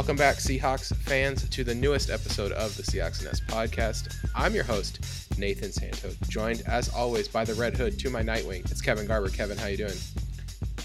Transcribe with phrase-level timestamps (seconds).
[0.00, 4.16] Welcome back, Seahawks fans, to the newest episode of the Seahawks Nest podcast.
[4.34, 4.98] I'm your host,
[5.38, 8.60] Nathan Santo, joined as always by the Red Hood to my Nightwing.
[8.70, 9.28] It's Kevin Garber.
[9.28, 9.98] Kevin, how you doing?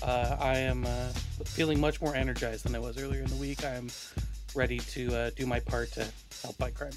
[0.03, 1.07] Uh, I am uh,
[1.45, 3.63] feeling much more energized than I was earlier in the week.
[3.63, 3.89] I'm
[4.53, 6.05] ready to uh, do my part to
[6.41, 6.91] help fight crime.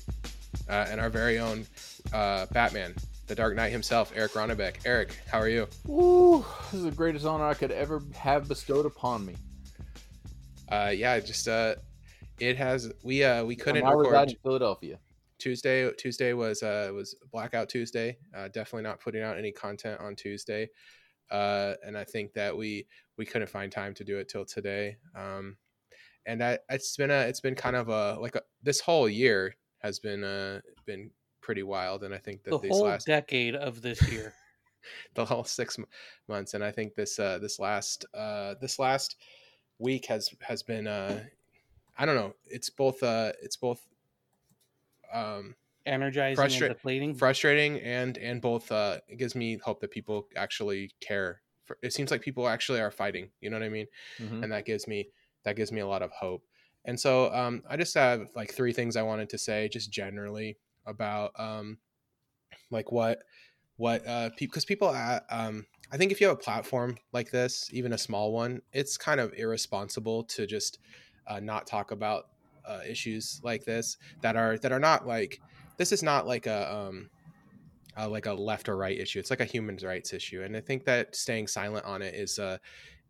[0.69, 1.69] Uh, and our very own
[2.13, 2.97] uh, Batman,
[3.29, 4.79] the Dark Knight himself, Eric Ronnebeck.
[4.85, 5.69] Eric, how are you?
[5.89, 9.37] Ooh, this is the greatest honor I could ever have bestowed upon me.
[10.69, 11.77] Uh, yeah, just uh,
[12.41, 14.99] it has we uh we couldn't I reside record in Philadelphia.
[15.39, 15.91] Tuesday.
[15.93, 18.19] Tuesday was uh was Blackout Tuesday.
[18.37, 20.69] Uh, definitely not putting out any content on Tuesday.
[21.31, 24.97] Uh, and I think that we we couldn't find time to do it till today.
[25.15, 25.57] Um,
[26.27, 29.55] and that it's been a it's been kind of a like a, this whole year
[29.79, 31.11] has been uh been
[31.41, 32.03] pretty wild.
[32.03, 34.35] And I think that The these whole last decade of this year.
[35.15, 35.85] the whole six m-
[36.29, 39.17] months and i think this uh this last uh this last
[39.79, 41.21] week has has been uh
[41.99, 43.89] i don't know it's both uh it's both
[45.13, 45.55] um
[45.87, 47.15] energizing Frustra- and deflating.
[47.15, 51.93] frustrating and and both uh it gives me hope that people actually care for, it
[51.93, 53.87] seems like people actually are fighting you know what i mean
[54.19, 54.43] Mhm.
[54.43, 55.11] and that gives me
[55.45, 56.47] that gives me a lot of hope
[56.85, 60.59] and so um i just have like three things i wanted to say just generally
[60.87, 61.79] about um
[62.71, 63.23] like what
[63.77, 67.69] what uh because people uh, um i think if you have a platform like this
[67.73, 70.79] even a small one it's kind of irresponsible to just
[71.29, 72.29] uh, not talk about
[72.67, 75.41] uh, issues like this that are that are not like
[75.77, 77.09] this is not like a um
[77.99, 79.19] uh, like a left or right issue.
[79.19, 80.43] It's like a human rights issue.
[80.43, 82.59] And i think that staying silent on it is uh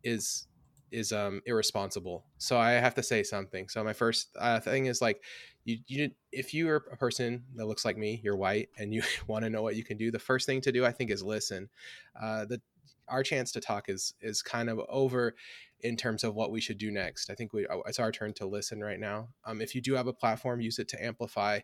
[0.03, 0.47] is
[0.91, 2.25] is um irresponsible.
[2.37, 3.69] So i have to say something.
[3.69, 5.23] So my first uh, thing is like
[5.65, 9.43] you you if you're a person that looks like me you're white and you want
[9.43, 11.69] to know what you can do the first thing to do i think is listen.
[12.19, 12.61] Uh the
[13.09, 15.35] our chance to talk is is kind of over
[15.81, 18.33] in terms of what we should do next i think we uh, it's our turn
[18.33, 21.59] to listen right now um if you do have a platform use it to amplify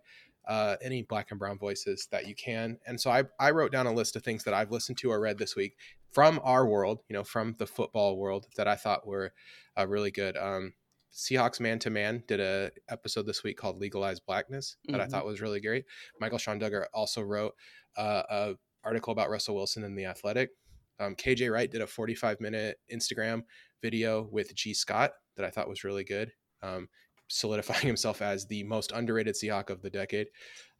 [0.48, 2.78] uh, any black and brown voices that you can.
[2.86, 5.20] And so I, I wrote down a list of things that I've listened to or
[5.20, 5.76] read this week
[6.12, 9.34] from our world, you know, from the football world that I thought were
[9.76, 10.38] uh, really good.
[10.38, 10.74] Um,
[11.12, 15.10] Seahawks Man to Man did a episode this week called Legalize Blackness that I Mhm.
[15.10, 15.86] thought was really great.
[16.20, 17.56] Michael-Shawn Dugar also wrote
[17.98, 20.52] uh, a article about Russell Wilson in the Athletic.
[21.00, 23.44] Um, KJ Wright did a 45 minute Instagram
[23.82, 26.32] video with Gee Scott that I thought was really good.
[26.62, 26.88] Um,
[27.28, 30.28] solidifying himself as the most underrated Seahawk of the decade.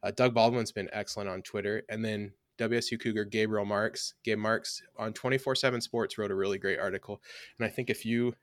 [0.02, 1.82] Uh, Doug Baldwin's been excellent on Twitter.
[1.88, 6.58] And then WSU Cougar Gabriel Marks, Gabe Marks on 24 7 Sports wrote a really
[6.58, 7.20] great article.
[7.58, 8.34] And I think if you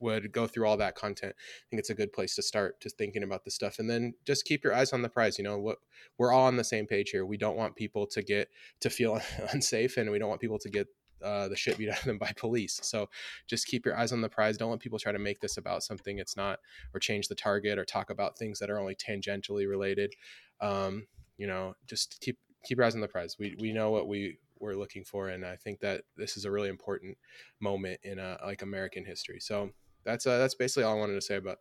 [0.00, 2.98] would go through all that content, I think it's a good place to start just
[2.98, 3.78] thinking about this stuff.
[3.78, 5.38] And then just keep your eyes on the prize.
[5.38, 5.78] You know, what
[6.18, 7.24] we're all on the same page here.
[7.24, 8.48] We don't want people to get
[8.80, 9.20] to feel
[9.52, 10.88] unsafe and we don't want people to get
[11.22, 12.80] uh, the shit beat out of them by police.
[12.82, 13.08] So
[13.46, 14.56] just keep your eyes on the prize.
[14.56, 16.58] Don't let people try to make this about something it's not,
[16.92, 20.14] or change the target, or talk about things that are only tangentially related.
[20.60, 21.06] Um,
[21.38, 23.36] you know, just keep keep your eyes on the prize.
[23.38, 26.50] We we know what we we're looking for, and I think that this is a
[26.50, 27.18] really important
[27.60, 29.40] moment in uh, like American history.
[29.40, 29.70] So
[30.04, 31.58] that's uh, that's basically all I wanted to say about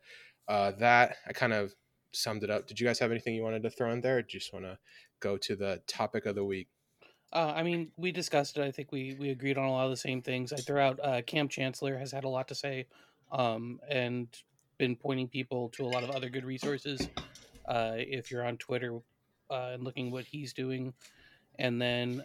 [0.48, 1.18] uh, that.
[1.28, 1.74] I kind of
[2.14, 2.68] summed it up.
[2.68, 4.18] Did you guys have anything you wanted to throw in there?
[4.18, 4.78] Or just want to
[5.20, 6.68] go to the topic of the week?
[7.34, 8.64] Uh, I mean, we discussed it.
[8.64, 10.52] I think we, we agreed on a lot of the same things.
[10.52, 12.88] I threw out uh, Kam Chancellor has had a lot to say
[13.32, 14.28] um, and
[14.78, 17.08] been pointing people to a lot of other good resources.
[17.66, 19.00] Uh, if you're on Twitter
[19.50, 20.94] uh, and looking what he's doing,
[21.58, 22.24] and then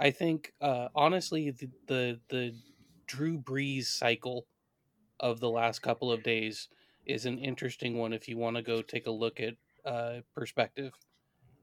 [0.00, 2.62] I think uh, honestly the, the the
[3.06, 4.48] Drew Brees cycle
[5.20, 6.68] of the last couple of days
[7.06, 10.94] is an interesting one if you want to go take a look at uh, perspective.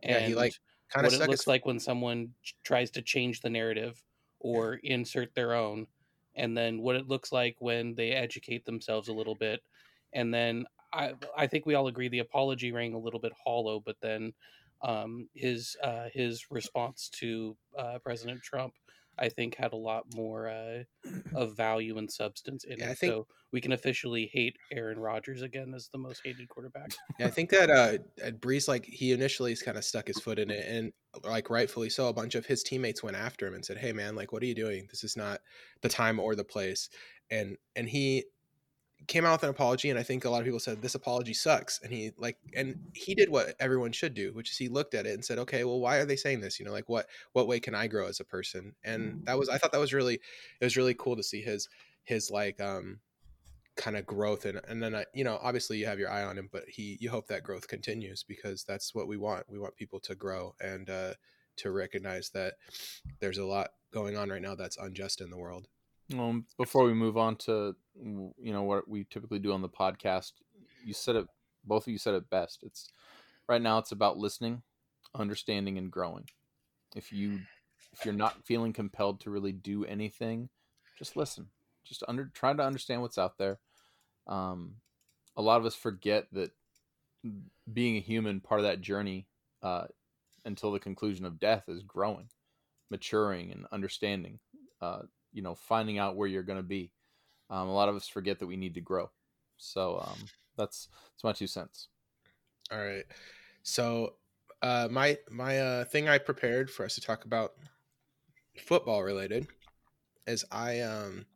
[0.06, 0.56] Yeah, he, like,
[0.90, 4.04] Kind what it looks his like when someone tries to change the narrative
[4.40, 5.88] or insert their own
[6.36, 9.62] and then what it looks like when they educate themselves a little bit
[10.14, 13.80] and then i i think we all agree the apology rang a little bit hollow
[13.80, 14.34] but then
[14.82, 18.74] um his uh his response to uh president trump
[19.18, 20.84] i think had a lot more uh
[21.34, 25.42] of value and substance in Yeah, it think- so we can officially hate aaron rodgers
[25.42, 29.12] again as the most hated quarterback Yeah, I think that uh, at Brees, like he
[29.12, 30.94] initially kind of stuck his foot in it, and
[31.24, 34.16] like rightfully so, a bunch of his teammates went after him and said, "Hey, man,
[34.16, 34.88] like, what are you doing?
[34.90, 35.42] This is not
[35.82, 36.90] the time or the place."
[37.32, 38.26] And and he
[39.08, 41.34] came out with an apology, and I think a lot of people said this apology
[41.34, 41.80] sucks.
[41.82, 45.06] And he like, and he did what everyone should do, which is he looked at
[45.06, 46.60] it and said, "Okay, well, why are they saying this?
[46.60, 49.50] You know, like what what way can I grow as a person?" And that was
[49.50, 51.70] I thought that was really it was really cool to see his
[52.04, 53.00] his like um
[53.78, 56.36] kind of growth and and then I, you know obviously you have your eye on
[56.36, 59.76] him but he you hope that growth continues because that's what we want we want
[59.76, 61.14] people to grow and uh
[61.58, 62.56] to recognize that
[63.20, 65.68] there's a lot going on right now that's unjust in the world
[66.14, 70.34] Um, before we move on to you know what we typically do on the podcast,
[70.86, 71.28] you said it.
[71.66, 72.60] Both of you said it best.
[72.64, 72.90] It's
[73.50, 73.78] right now.
[73.78, 74.62] It's about listening,
[75.14, 76.30] understanding, and growing.
[76.96, 77.40] If you
[77.92, 80.50] if you're not feeling compelled to really do anything,
[80.98, 81.48] just listen.
[81.84, 83.60] Just under try to understand what's out there.
[84.28, 84.76] Um,
[85.36, 86.52] a lot of us forget that
[87.72, 89.28] being a human, part of that journey
[89.62, 89.86] uh,
[90.46, 92.30] until the conclusion of death is growing,
[92.90, 94.40] maturing, and understanding.
[94.82, 95.02] Uh,
[95.38, 96.92] you know, finding out where you're going to be.
[97.52, 99.12] Um, a lot of us forget that we need to grow.
[99.58, 100.18] So um,
[100.58, 101.90] that's that's my two cents.
[102.72, 103.06] All right.
[103.62, 104.16] So
[104.64, 107.52] uh, my my uh, thing I prepared for us to talk about
[108.60, 109.48] football related
[110.26, 111.28] is I um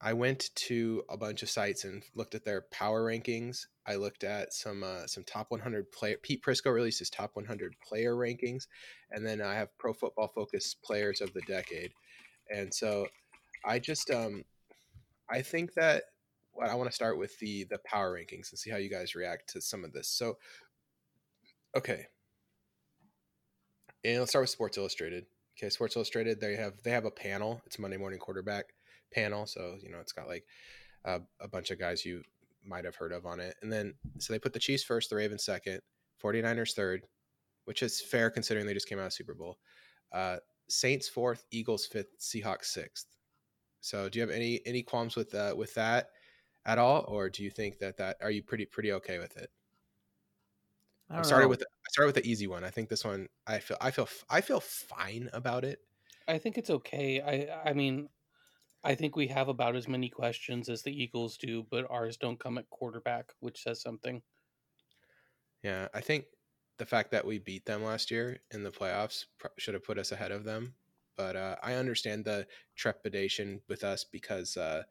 [0.00, 3.66] I went to a bunch of sites and looked at their power rankings.
[3.86, 6.16] I looked at some uh, some top 100 player.
[6.20, 8.66] Pete Prisco released his top 100 player rankings,
[9.12, 11.92] and then I have Pro Football Focus players of the decade.
[12.54, 13.06] And so,
[13.64, 14.44] I just um,
[15.30, 16.04] I think that
[16.54, 19.14] well, I want to start with the the power rankings and see how you guys
[19.14, 20.08] react to some of this.
[20.08, 20.38] So,
[21.76, 22.06] okay,
[24.04, 25.26] and let's start with Sports Illustrated.
[25.58, 27.60] Okay, Sports Illustrated they have they have a panel.
[27.66, 28.66] It's Monday Morning Quarterback
[29.12, 30.44] panel, so you know it's got like
[31.04, 32.22] a bunch of guys you
[32.64, 33.56] might have heard of on it.
[33.62, 35.80] And then so they put the Chiefs first, the Ravens second,
[36.22, 37.02] 49ers third,
[37.64, 39.58] which is fair considering they just came out of Super Bowl.
[40.12, 40.36] Uh,
[40.70, 43.16] Saints fourth, Eagles fifth, Seahawks sixth.
[43.80, 46.10] So do you have any any qualms with uh, with that
[46.66, 49.50] at all, or do you think that that are you pretty pretty okay with it?
[51.10, 51.48] I started know.
[51.48, 52.64] with I started with the easy one.
[52.64, 55.80] I think this one I feel I feel I feel fine about it.
[56.26, 57.20] I think it's okay.
[57.20, 58.08] I I mean,
[58.84, 62.40] I think we have about as many questions as the Eagles do, but ours don't
[62.40, 64.22] come at quarterback, which says something.
[65.62, 66.26] Yeah, I think
[66.80, 69.26] the fact that we beat them last year in the playoffs
[69.58, 70.72] should have put us ahead of them.
[71.14, 74.84] But uh, I understand the trepidation with us because uh,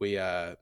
[0.00, 0.54] we uh,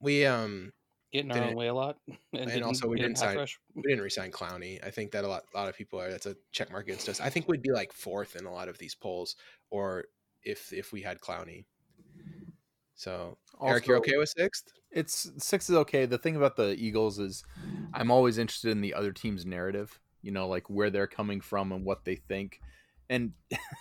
[0.00, 0.72] we um
[1.12, 1.98] getting our own way a lot,
[2.32, 3.60] and, and also we didn't sign rush.
[3.76, 4.84] we didn't resign Clowney.
[4.84, 7.08] I think that a lot a lot of people are that's a check mark against
[7.08, 7.20] us.
[7.20, 9.36] I think we'd be like fourth in a lot of these polls,
[9.70, 10.06] or
[10.42, 11.64] if if we had Clowney.
[12.96, 14.64] So, also, Eric, you're okay with sixth?
[14.92, 16.06] It's six is okay.
[16.06, 17.44] The thing about the Eagles is,
[17.94, 19.98] I'm always interested in the other team's narrative.
[20.22, 22.60] You know, like where they're coming from and what they think.
[23.08, 23.32] And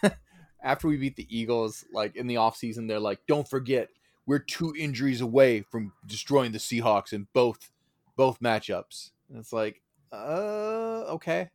[0.64, 3.90] after we beat the Eagles, like in the offseason, they're like, "Don't forget,
[4.26, 7.72] we're two injuries away from destroying the Seahawks in both
[8.16, 9.82] both matchups." And it's like,
[10.12, 11.50] uh, okay.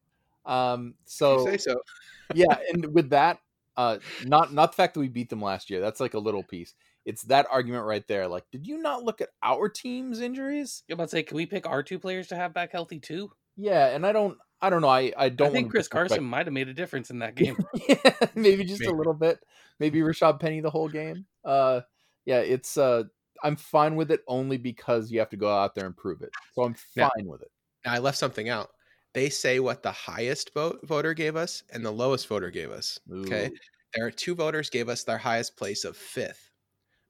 [0.44, 1.80] Um, so you say so.
[2.34, 3.40] yeah, and with that,
[3.76, 5.80] uh, not not the fact that we beat them last year.
[5.80, 6.74] That's like a little piece
[7.06, 8.26] it's that argument right there.
[8.26, 10.82] Like, did you not look at our team's injuries?
[10.86, 13.30] You're about to say, can we pick our two players to have back healthy too?
[13.56, 14.88] Yeah, and I don't, I don't know.
[14.88, 15.48] I, I don't.
[15.48, 17.56] I think Chris Carson might have made a difference in that game.
[17.88, 18.92] yeah, maybe just maybe.
[18.92, 19.38] a little bit.
[19.78, 21.24] Maybe Rashad Penny the whole game.
[21.44, 21.80] Uh,
[22.26, 22.76] yeah, it's.
[22.76, 23.04] Uh,
[23.42, 26.30] I'm fine with it only because you have to go out there and prove it.
[26.54, 27.50] So I'm fine now, with it.
[27.84, 28.70] I left something out.
[29.14, 32.98] They say what the highest vote voter gave us and the lowest voter gave us.
[33.12, 33.20] Ooh.
[33.20, 33.50] Okay,
[33.94, 36.45] there are two voters gave us their highest place of fifth.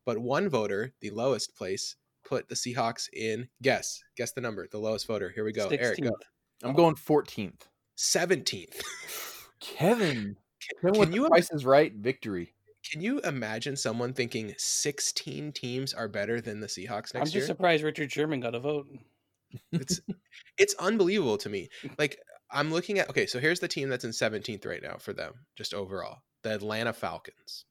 [0.07, 4.01] But one voter, the lowest place, put the Seahawks in guess.
[4.17, 4.67] Guess the number.
[4.71, 5.31] The lowest voter.
[5.35, 5.69] Here we go.
[5.69, 5.81] 16th.
[5.81, 6.11] Eric, go.
[6.65, 7.63] I'm going 14th.
[7.99, 8.81] 17th.
[9.61, 10.37] Kevin.
[10.83, 12.55] Kevin can you Price is right victory.
[12.91, 17.21] Can you imagine someone thinking 16 teams are better than the Seahawks next year?
[17.21, 17.47] I'm just year?
[17.47, 18.87] surprised Richard Sherman got a vote.
[19.73, 20.01] It's
[20.59, 21.69] it's unbelievable to me.
[21.99, 22.19] Like
[22.51, 25.33] I'm looking at okay, so here's the team that's in 17th right now for them,
[25.57, 26.19] just overall.
[26.43, 27.65] The Atlanta Falcons.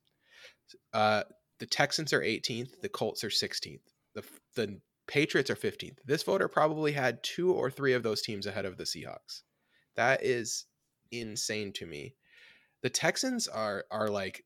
[0.94, 1.24] Uh
[1.60, 3.80] the Texans are 18th, the Colts are 16th,
[4.14, 4.24] the
[4.56, 5.98] the Patriots are 15th.
[6.06, 9.44] This voter probably had two or three of those teams ahead of the Seahawks.
[9.96, 10.66] That is
[11.12, 12.16] insane to me.
[12.82, 14.44] The Texans are are like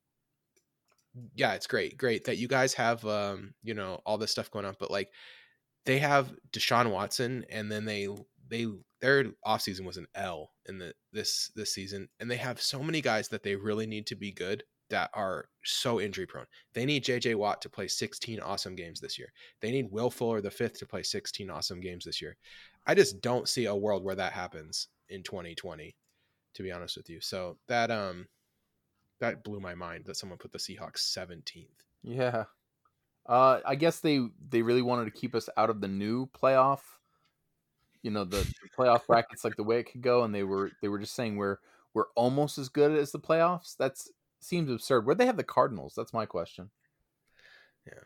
[1.33, 1.97] yeah, it's great.
[1.97, 5.09] Great that you guys have um, you know, all this stuff going on, but like
[5.85, 8.07] they have Deshaun Watson and then they
[8.47, 8.67] they
[9.01, 13.01] their offseason was an L in the this this season and they have so many
[13.01, 16.45] guys that they really need to be good that are so injury prone.
[16.73, 19.31] They need JJ Watt to play 16 awesome games this year.
[19.61, 22.37] They need Will Fuller the fifth to play 16 awesome games this year.
[22.85, 25.95] I just don't see a world where that happens in 2020,
[26.55, 27.21] to be honest with you.
[27.21, 28.27] So that um
[29.19, 31.67] that blew my mind that someone put the Seahawks 17th.
[32.03, 32.45] Yeah.
[33.27, 36.81] Uh I guess they they really wanted to keep us out of the new playoff.
[38.01, 40.71] You know, the, the playoff brackets like the way it could go and they were
[40.81, 41.57] they were just saying we're
[41.93, 43.75] we're almost as good as the playoffs.
[43.77, 45.05] That's seems absurd.
[45.05, 45.93] Where they have the Cardinals?
[45.95, 46.69] That's my question.
[47.85, 48.03] Yeah.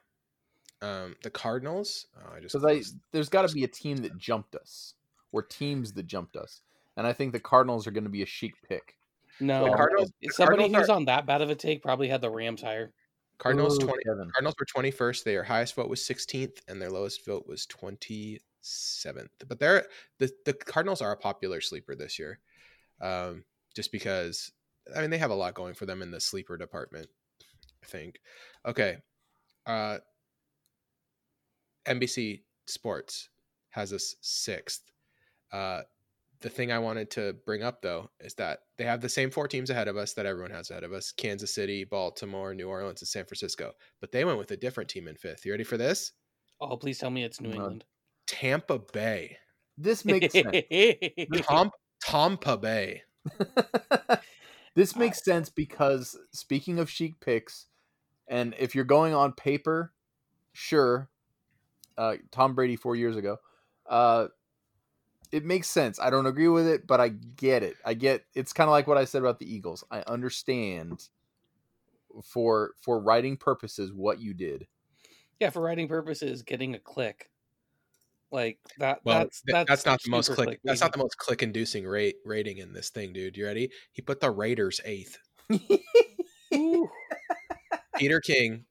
[0.81, 2.07] Um, the Cardinals.
[2.17, 4.95] Oh, I just because there's got to be a team that jumped us,
[5.31, 6.61] or teams that jumped us,
[6.97, 8.95] and I think the Cardinals are going to be a chic pick.
[9.39, 12.21] No, the Cardinals, somebody Cardinals who's are, on that bad of a take probably had
[12.21, 12.91] the Rams higher.
[13.37, 14.03] Cardinals Ooh, twenty.
[14.03, 14.29] Kevin.
[14.31, 15.25] Cardinals were twenty first.
[15.25, 19.31] Their highest vote was sixteenth, and their lowest vote was twenty seventh.
[19.47, 19.85] But they're
[20.19, 22.39] the the Cardinals are a popular sleeper this year,
[23.01, 24.51] um, just because
[24.95, 27.07] I mean they have a lot going for them in the sleeper department.
[27.83, 28.19] I think.
[28.65, 28.97] Okay,
[29.65, 29.99] uh,
[31.85, 33.29] NBC Sports
[33.69, 34.91] has us sixth.
[35.51, 35.81] Uh,
[36.41, 39.47] the thing I wanted to bring up though is that they have the same four
[39.47, 43.01] teams ahead of us that everyone has ahead of us: Kansas City, Baltimore, New Orleans,
[43.01, 43.71] and San Francisco.
[43.99, 45.45] But they went with a different team in fifth.
[45.45, 46.11] You ready for this?
[46.61, 47.55] Oh, please tell me it's New No.
[47.55, 47.85] England.
[48.27, 49.37] Tampa Bay.
[49.77, 50.63] This makes sense.
[51.43, 51.71] Tom,
[52.01, 53.03] Tampa Bay.
[54.75, 57.67] this makes sense because speaking of chic picks,
[58.27, 59.93] and if you're going on paper,
[60.53, 61.09] sure,
[61.97, 63.37] uh, Tom Brady four years ago,
[63.87, 64.27] uh,
[65.31, 65.99] it makes sense.
[65.99, 67.75] I don't agree with it, but I get it.
[67.85, 69.83] I get it's kind of like what I said about the Eagles.
[69.91, 71.09] I understand
[72.23, 74.67] for for writing purposes what you did.
[75.39, 77.29] yeah, for writing purposes, getting a click.
[78.33, 78.99] Like that.
[79.03, 80.59] Well, that's, that's that's, not the most super click.
[80.63, 83.37] That's not the most click-inducing rate rating in this thing, dude.
[83.37, 83.69] You ready?
[83.91, 85.19] He put the Raiders eighth.
[87.95, 88.65] Peter King,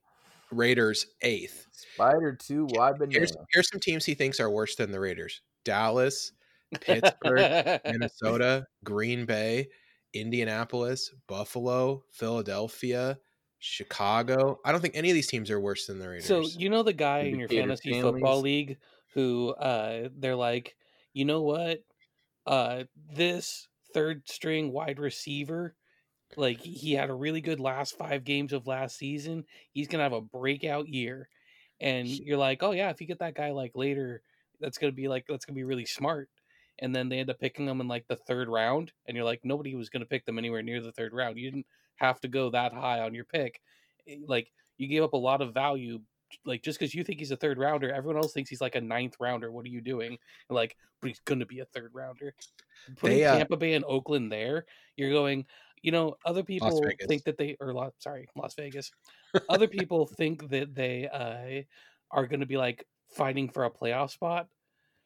[0.51, 1.67] Raiders eighth.
[1.71, 3.13] Spider two, why banana?
[3.13, 6.33] Here's here's some teams he thinks are worse than the Raiders: Dallas,
[6.81, 9.69] Pittsburgh, Minnesota, Green Bay,
[10.13, 13.17] Indianapolis, Buffalo, Philadelphia,
[13.59, 14.59] Chicago.
[14.65, 16.25] I don't think any of these teams are worse than the Raiders.
[16.25, 18.77] So you know the guy in your Indicator fantasy football league
[19.13, 20.77] who uh they're like,
[21.13, 21.83] you know what?
[22.45, 25.75] Uh this third string wide receiver,
[26.35, 29.45] like he had a really good last five games of last season.
[29.71, 31.29] He's gonna have a breakout year.
[31.79, 34.23] And you're like, oh yeah, if you get that guy like later,
[34.59, 36.29] that's gonna be like that's gonna be really smart.
[36.79, 39.45] And then they end up picking them in like the third round, and you're like,
[39.45, 41.37] nobody was gonna pick them anywhere near the third round.
[41.37, 41.67] You didn't
[41.97, 43.61] have to go that high on your pick.
[44.07, 46.01] Eh, Like you gave up a lot of value
[46.45, 48.81] like just because you think he's a third rounder, everyone else thinks he's like a
[48.81, 49.51] ninth rounder.
[49.51, 50.11] What are you doing?
[50.11, 52.33] And like, but he's gonna be a third rounder.
[52.97, 55.45] Putting They, uh, Tampa Bay and Oakland there, you're going.
[55.81, 58.89] You know, other people think that they or Las, sorry, Las Vegas.
[59.49, 61.63] other people think that they uh,
[62.17, 64.47] are going to be like fighting for a playoff spot.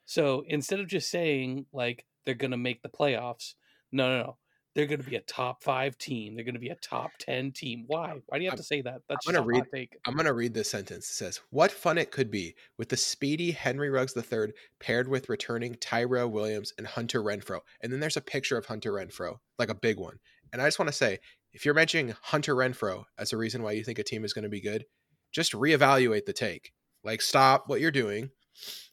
[0.05, 3.55] So instead of just saying like they're going to make the playoffs,
[3.91, 4.37] no, no, no.
[4.77, 6.35] They're going to be a top five team.
[6.35, 7.85] They're going to be a top ten team.
[7.87, 8.21] Why?
[8.27, 9.01] Why do you have I'm- to say that?
[9.09, 9.97] That's I'm just gonna a read- take.
[10.05, 11.09] I'm going to read this sentence.
[11.09, 15.29] It says, What fun it could be with the speedy Henry Ruggs III paired with
[15.29, 17.61] returning Tyrell Williams and Hunter Renfrow.
[17.81, 20.19] And then there's a picture of Hunter Renfrow, like a big one.
[20.53, 21.17] And I just want to say,
[21.53, 24.43] if you're mentioning Hunter Renfrow as a reason why you think a team is going
[24.43, 24.85] to be good,
[25.31, 26.71] just reevaluate the take.
[27.03, 28.29] Like, stop what you're doing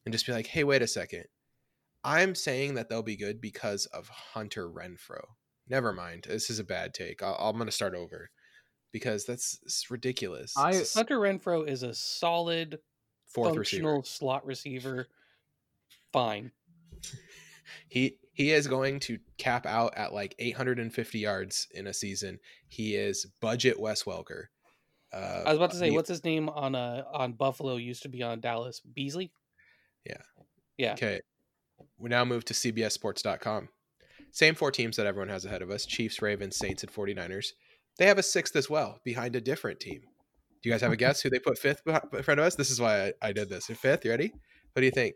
[0.06, 1.24] and just be like, hey, wait a second.
[2.02, 5.24] I'm saying that they'll be good because of Hunter Renfrow.
[5.68, 6.26] Never mind.
[6.28, 7.22] This is a bad take.
[7.22, 8.30] I'll, I'm going to start over
[8.92, 10.54] because that's it's ridiculous.
[10.56, 12.78] I- It's Hunter Renfrow is a solid
[13.26, 14.00] fourth receiver.
[14.04, 15.06] slot receiver.
[16.12, 16.52] Fine.
[17.88, 22.38] He he is going to cap out at like 850 yards in a season.
[22.68, 24.44] He is budget Wes Welker.
[25.12, 27.76] Uh, I was about to say, he- what's his name on uh on Buffalo?
[27.76, 28.80] Used to be on Dallas.
[28.80, 29.32] Beasley.
[30.04, 30.18] Yeah.
[30.76, 30.92] Yeah.
[30.92, 31.20] Okay.
[31.98, 33.68] We now move to CBSSports.com.
[34.34, 37.52] Same four teams that everyone has ahead of us Chiefs, Ravens, Saints, and 49ers.
[37.98, 40.00] They have a sixth as well behind a different team.
[40.00, 42.56] Do you guys have a guess who they put fifth in front of us?
[42.56, 43.66] This is why I, I did this.
[43.66, 44.32] Fifth, you ready?
[44.72, 45.14] What do you think?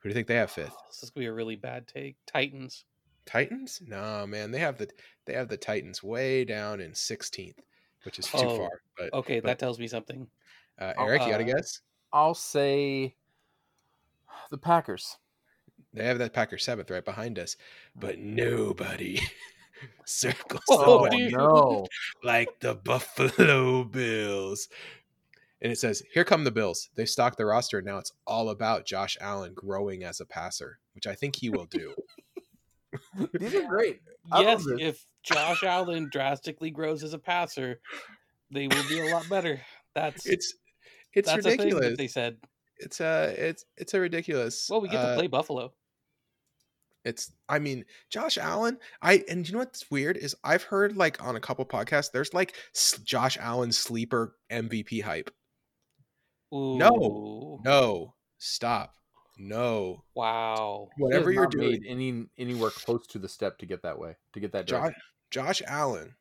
[0.00, 0.72] Who do you think they have fifth?
[0.74, 2.16] Oh, this is gonna be a really bad take.
[2.26, 2.84] Titans.
[3.26, 3.80] Titans?
[3.86, 4.50] No, man.
[4.50, 4.88] They have the
[5.26, 7.58] they have the Titans way down in 16th,
[8.04, 8.70] which is too Oh, far.
[8.98, 10.26] But Okay, but- that tells me something.
[10.80, 11.80] uh, Eric, you got a uh, guess?
[12.12, 13.14] I'll say
[14.50, 15.16] the Packers.
[15.92, 17.56] They have that Packer seventh right behind us,
[17.96, 19.20] but nobody
[20.06, 21.86] circles Oh, the no!
[22.24, 24.68] like the Buffalo Bills.
[25.62, 26.88] And it says, "Here come the Bills.
[26.94, 27.78] They stocked the roster.
[27.78, 31.50] and Now it's all about Josh Allen growing as a passer, which I think he
[31.50, 31.94] will do."
[33.38, 34.00] These are great.
[34.32, 37.80] I yes, if Josh Allen drastically grows as a passer,
[38.50, 39.60] they will be a lot better.
[39.94, 40.54] That's it's
[41.12, 41.88] it's that's a thing ridiculous.
[41.88, 42.36] that they said.
[42.78, 44.68] It's uh it's it's a ridiculous.
[44.70, 45.72] Well, we get uh, to play Buffalo.
[47.10, 51.22] It's I mean, Josh Allen, I and you know what's weird is I've heard like
[51.22, 52.54] on a couple podcasts there's like
[53.04, 55.30] Josh Allen sleeper MVP hype.
[56.54, 56.78] Ooh.
[56.78, 57.60] no.
[57.64, 58.94] No, stop.
[59.38, 60.04] No.
[60.14, 60.88] Wow.
[60.98, 64.52] Whatever you're doing, any anywhere close to the step to get that way to get
[64.52, 64.94] that Josh.
[65.30, 66.14] Josh Allen.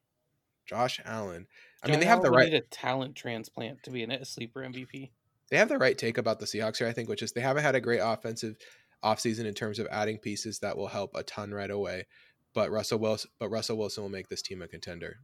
[0.66, 1.48] Josh Allen.
[1.84, 5.10] I mean, they have the right a talent transplant to be a sleeper MVP.
[5.50, 7.64] they have the right take about the Seahawks here, I think, which is they haven't
[7.64, 8.58] had a great offensive
[9.04, 12.06] offseason in terms of adding pieces that will help a ton right away.
[12.54, 15.20] But Russell Wilson but Russell Wilson will make this team a contender.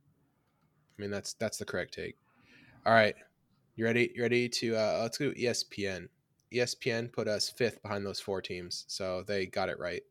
[0.98, 2.16] I mean that's that's the correct take.
[2.86, 3.16] All right.
[3.76, 4.12] You ready?
[4.16, 6.08] You ready to uh let's go ESPN.
[6.54, 10.04] ESPN put us fifth behind those four teams, so they got it right.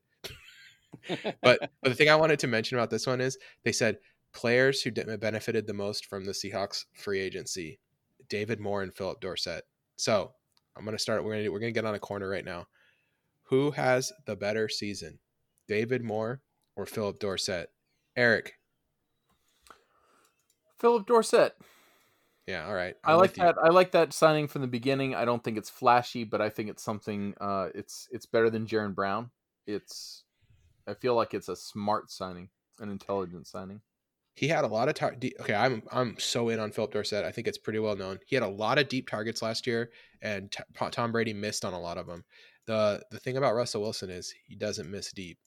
[1.09, 3.99] But but the thing I wanted to mention about this one is they said
[4.33, 7.78] players who benefited the most from the Seahawks free agency:
[8.28, 9.62] David Moore and Phillip Dorsett.
[9.97, 10.33] So
[10.76, 11.25] I'm gonna start.
[11.25, 12.66] We're gonna we're gonna get on a corner right now.
[13.48, 15.18] Who has the better season,
[15.68, 16.40] David Moore
[16.76, 17.70] or Phillip Dorsett?
[18.16, 18.54] Eric.
[20.78, 21.56] Phillip Dorsett.
[22.46, 22.94] Yeah, all right.
[23.04, 23.44] I like with you.
[23.44, 23.56] that.
[23.62, 25.14] I like that signing from the beginning.
[25.14, 27.34] I don't think it's flashy, but I think it's something.
[27.40, 29.30] Uh, it's it's better than Jaron Brown.
[29.66, 30.24] It's.
[30.86, 33.80] I feel like it's a smart signing, an intelligent signing.
[34.34, 37.30] he had a lot of tar- okay i'm i'm so in on phillip dorsett i
[37.30, 39.90] think it's pretty well known he had a lot of deep targets last year
[40.22, 42.24] and t- tom brady missed on a lot of them
[42.66, 45.38] the the thing about russell wilson is he doesn't miss deep.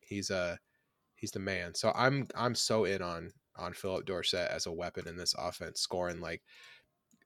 [0.00, 0.56] He's uh
[1.14, 1.74] he's the man.
[1.74, 5.80] So i'm i'm so in on on phillip dorsett as a weapon in this offense
[5.80, 6.42] scoring like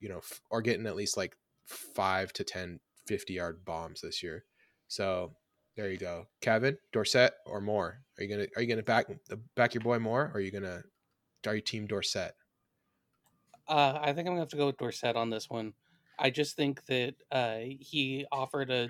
[0.01, 1.35] you know f- or getting at least like
[1.67, 4.45] 5 to 10 50 yard bombs this year.
[4.87, 5.33] So
[5.77, 6.27] there you go.
[6.41, 8.01] Kevin dorsett or Moore?
[8.19, 9.07] Are you gonna are you gonna back
[9.57, 10.83] back your boy Moore or are you gonna
[11.47, 12.33] are you team Dorsett?
[13.67, 15.75] Uh, I think I'm gonna have to go with Dorsett on this one.
[16.19, 18.89] I just think that uh, he offered a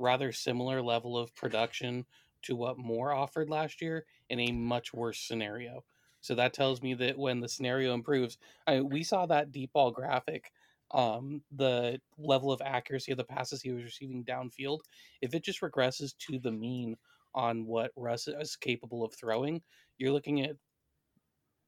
[0.00, 2.06] rather similar level of production
[2.42, 5.84] to what Moore offered last year in a much worse scenario.
[6.20, 9.90] So that tells me that when the scenario improves, I, we saw that deep ball
[9.90, 10.52] graphic,
[10.90, 14.80] um, the level of accuracy of the passes he was receiving downfield.
[15.20, 16.96] If it just regresses to the mean
[17.34, 19.62] on what Russ is capable of throwing,
[19.98, 20.56] you're looking at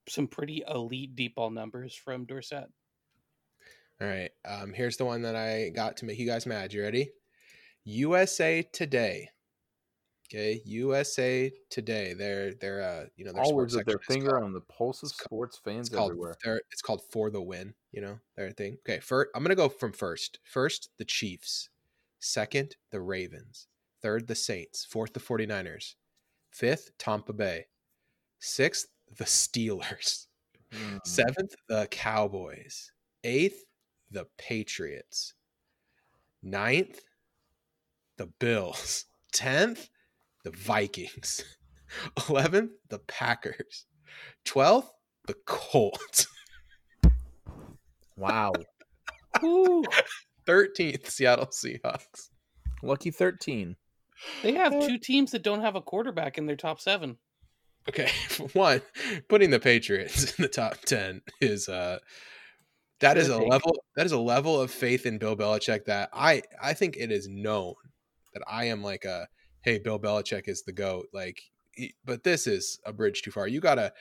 [0.09, 2.69] some pretty elite deep ball numbers from Dorsett.
[4.01, 4.31] All right.
[4.45, 6.73] Um, here's the one that I got to make you guys mad.
[6.73, 7.13] You ready?
[7.85, 9.29] USA Today.
[10.31, 12.15] Okay, USA Today.
[12.15, 15.11] They're they're uh you know their Always with their finger called- on the pulse of
[15.11, 16.37] called- sports fans it's called everywhere.
[16.71, 17.75] it's called for the win.
[17.93, 18.79] You know their thing.
[18.89, 20.39] Okay, first I'm gonna go from first.
[20.45, 21.69] First the Chiefs.
[22.21, 23.67] Second the Ravens.
[24.01, 24.85] Third the Saints.
[24.85, 25.95] Fourth the 49ers.
[26.51, 27.67] Fifth Tampa Bay.
[28.41, 30.27] Sixth the Steelers.
[30.73, 31.01] Mm.
[31.07, 32.93] Seventh, the Cowboys.
[33.25, 33.65] Eighth,
[34.11, 35.35] the Patriots.
[36.43, 37.01] Ninth,
[38.17, 39.07] the Bills.
[39.33, 39.89] Tenth,
[40.45, 41.43] the Vikings.
[42.29, 43.87] Eleventh, the Packers.
[44.45, 44.91] Twelfth,
[45.27, 46.27] the Colts.
[48.15, 48.53] Wow,
[50.47, 52.29] Thirteenth, Seattle Seahawks.
[52.83, 53.75] lucky thirteen.
[54.43, 57.17] they have two teams that don't have a quarterback in their top seven.
[57.89, 58.11] Okay,
[58.53, 58.83] one,
[59.29, 61.99] putting the Patriots in the top ten is uh
[63.01, 66.43] that is a level that is a level of faith in Bill Belichick that I
[66.63, 67.75] I think it is known
[68.35, 69.29] that I am like a
[69.63, 71.41] hey Bill Belichick is the goat like
[71.73, 73.47] he- but this is a bridge too far.
[73.49, 73.93] You gotta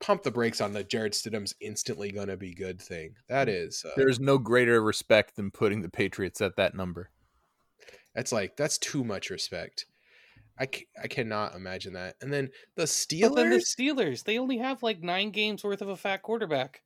[0.00, 3.14] pump the brakes on the Jarrett Stidham's instantly gonna be good thing.
[3.28, 7.10] That is uh, There's no greater respect than putting the Patriots at that number.
[8.14, 9.86] that's like that's too much respect.
[10.58, 10.68] I,
[11.02, 12.14] I cannot imagine that.
[12.22, 13.28] And then the Steelers.
[13.28, 16.80] But then the Steelers, they only have like nine games worth of a fat quarterback.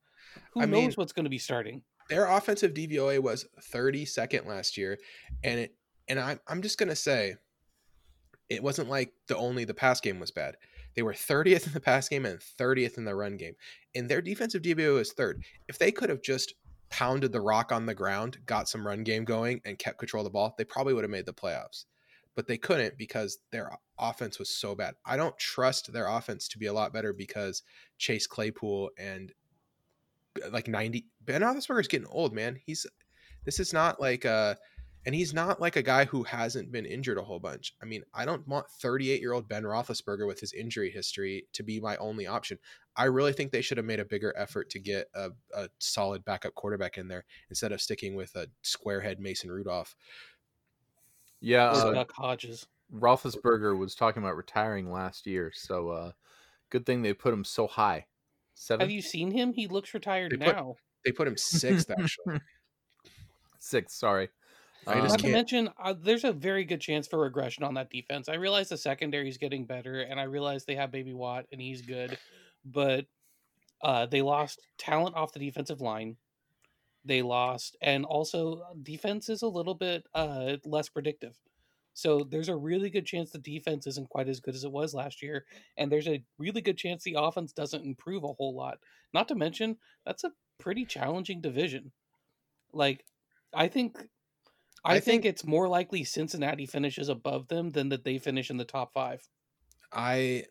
[0.54, 1.82] Who I knows mean- what's going to be starting?
[2.08, 4.98] their offensive DVOA was 32nd last year,
[5.44, 5.76] and it
[6.10, 7.36] and I'm I'm just gonna say,
[8.50, 10.56] it wasn't like the only the pass game was bad.
[10.96, 13.54] They were 30th in the pass game and 30th in the run game,
[13.94, 15.44] and their defensive DVOA is third.
[15.68, 16.54] If they could have just
[16.90, 20.24] pounded the rock on the ground, got some run game going, and kept control of
[20.24, 21.84] the ball, they probably would have made the playoffs.
[22.34, 24.94] But they couldn't because their offense was so bad.
[25.06, 27.62] I don't trust their offense to be a lot better because
[27.98, 29.32] Chase Claypool and
[30.50, 32.58] like 90 Ben Roethlisberger's getting old, man.
[32.64, 32.86] He's
[33.44, 34.54] this is not like uh
[35.06, 37.74] and he's not like a guy who hasn't been injured a whole bunch.
[37.82, 41.62] I mean, I don't want 38 year old Ben Roethlisberger with his injury history to
[41.62, 42.58] be my only option.
[42.96, 46.24] I really think they should have made a bigger effort to get a, a solid
[46.24, 49.94] backup quarterback in there instead of sticking with a squarehead Mason Rudolph.
[51.40, 52.66] Yeah, Or uh, Duck Hodges.
[52.94, 56.12] Roethlisberger was talking about retiring last year, so uh,
[56.70, 58.06] good thing they put him so high.
[58.54, 59.54] Seven, Have you seen him?
[59.54, 60.74] He looks retired They put- now.
[61.04, 62.40] They put him sixth, actually.
[63.58, 63.94] six.
[63.94, 64.28] Sorry,
[64.86, 67.64] I just Not Um, to can't- mention, uh, there's a very good chance for regression
[67.64, 68.28] on that defense.
[68.28, 71.60] I realize the secondary is getting better, and I realize they have Baby Watt, and
[71.60, 72.18] he's good,
[72.64, 73.06] but
[73.82, 76.16] uh, they lost talent off the defensive line.
[77.04, 81.38] They lost, and also uh, defense is a little bit uh, less predictive.
[81.94, 84.94] So there's a really good chance the defense isn't quite as good as it was
[84.94, 85.44] last year,
[85.76, 88.78] and there's a really good chance the offense doesn't improve a whole lot.
[89.12, 91.92] Not to mention, that's a pretty challenging division.
[92.72, 93.04] Like,
[93.52, 94.06] I think
[94.84, 98.50] I, I think, think- it's more likely Cincinnati finishes above them than that they finish
[98.50, 99.28] in the top five.
[99.92, 100.44] I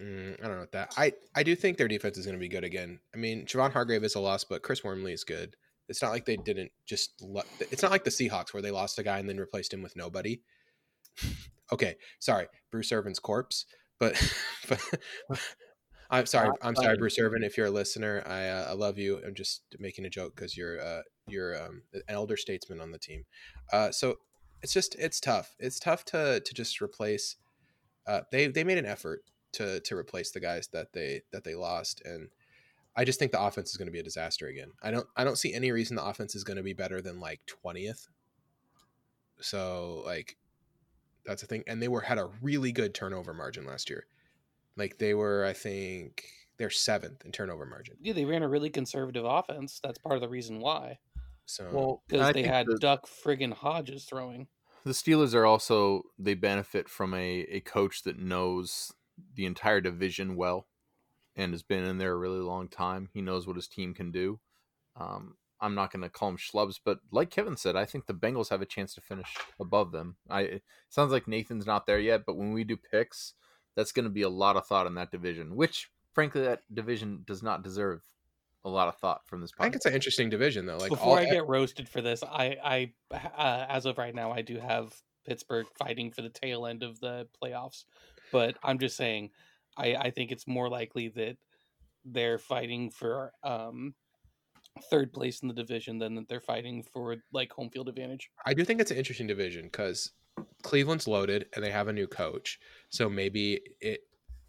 [0.00, 0.94] mm, I don't know what that.
[0.96, 3.00] I I do think their defense is going to be good again.
[3.14, 5.56] I mean, Javon Hargrave is a loss, but Chris Wormley is good.
[5.88, 7.12] It's not like they didn't just.
[7.20, 9.82] Let, it's not like the Seahawks where they lost a guy and then replaced him
[9.82, 10.40] with nobody.
[11.72, 13.66] okay, sorry, Bruce Irvin's corpse,
[13.98, 14.14] but
[14.68, 14.80] but
[16.14, 16.96] I'm sorry, Not I'm sorry.
[16.96, 17.42] Bruce Irvin.
[17.42, 19.20] If you're a listener, I uh, I love you.
[19.26, 22.98] I'm just making a joke because you're uh you're um, an elder statesman on the
[22.98, 23.24] team.
[23.72, 24.16] Uh, so
[24.62, 25.54] it's just it's tough.
[25.58, 27.36] It's tough to to just replace.
[28.06, 29.22] Uh, they they made an effort
[29.52, 32.28] to to replace the guys that they that they lost, and
[32.96, 34.70] I just think the offense is going to be a disaster again.
[34.82, 37.18] I don't I don't see any reason the offense is going to be better than
[37.18, 38.08] like twentieth.
[39.40, 40.36] So like
[41.26, 44.06] that's a thing, and they were had a really good turnover margin last year.
[44.76, 46.24] Like they were, I think
[46.58, 47.96] they're seventh in turnover margin.
[48.00, 49.80] Yeah, they ran a really conservative offense.
[49.82, 50.98] That's part of the reason why.
[51.46, 54.48] So Well, Because they had the- Duck friggin' Hodges throwing.
[54.84, 58.92] the Steelers are also they benefit from a, a coach that knows
[59.34, 60.66] the entire division well
[61.36, 63.08] and has been in there a really long time.
[63.12, 64.40] He knows what his team can do.
[64.96, 68.12] Um, I'm not going to call them schlubs, but like Kevin said, I think the
[68.14, 70.16] Bengals have a chance to finish above them.
[70.28, 73.34] I it sounds like Nathan's not there yet, but when we do picks,
[73.74, 77.22] that's going to be a lot of thought in that division, which frankly that division
[77.26, 78.02] does not deserve
[78.64, 80.78] a lot of thought from this I think it's an interesting division though.
[80.78, 82.92] Like Before all, I get roasted for this, I, I
[83.36, 84.94] uh, as of right now, I do have
[85.26, 87.84] Pittsburgh fighting for the tail end of the playoffs.
[88.32, 89.30] But I'm just saying,
[89.76, 91.36] I, I think it's more likely that
[92.04, 93.94] they're fighting for um,
[94.90, 98.30] third place in the division than that they're fighting for like home field advantage.
[98.46, 100.12] I do think it's an interesting division because
[100.62, 102.58] Cleveland's loaded and they have a new coach.
[102.94, 104.02] So maybe it.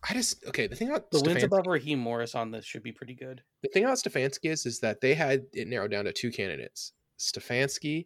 [0.08, 0.68] I just okay.
[0.68, 3.42] The thing about The wins above Raheem Morris on this should be pretty good.
[3.64, 6.92] the thing about Stefanski is, is that they had it narrowed down to two candidates,
[7.18, 8.06] Stefanski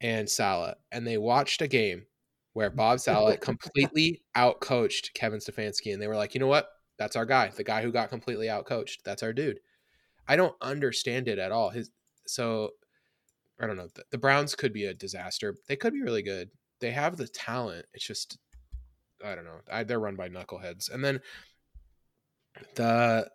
[0.00, 2.06] and Saleh, and they watched a game
[2.52, 6.68] where Bob Saleh completely outcoached Kevin Stefanski, and they were like, you know what?
[6.98, 9.02] That's our guy, the guy who got completely outcoached.
[9.04, 9.60] That's our dude.
[10.26, 11.70] I don't understand it at all.
[11.70, 11.92] His
[12.26, 12.70] so
[13.60, 13.88] I don't know.
[13.94, 15.54] The, the Browns could be a disaster.
[15.68, 16.50] They could be really good.
[16.80, 17.86] They have the talent.
[17.94, 18.36] It's just
[19.24, 19.60] I don't know.
[19.70, 21.20] I, they're run by knuckleheads, and then
[22.74, 23.30] the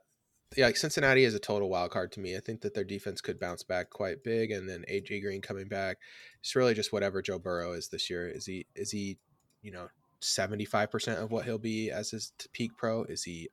[0.56, 2.38] yeah, like Cincinnati is a total wild card to me.
[2.38, 5.67] I think that their defense could bounce back quite big, and then AJ Green coming
[5.67, 5.98] back.
[6.39, 8.30] It's really just whatever Joe Burrow is this year.
[8.30, 9.17] Is he is he,
[9.62, 9.89] you know,
[10.21, 13.04] seventy five percent of what he'll be as his peak pro?
[13.04, 13.50] Is he,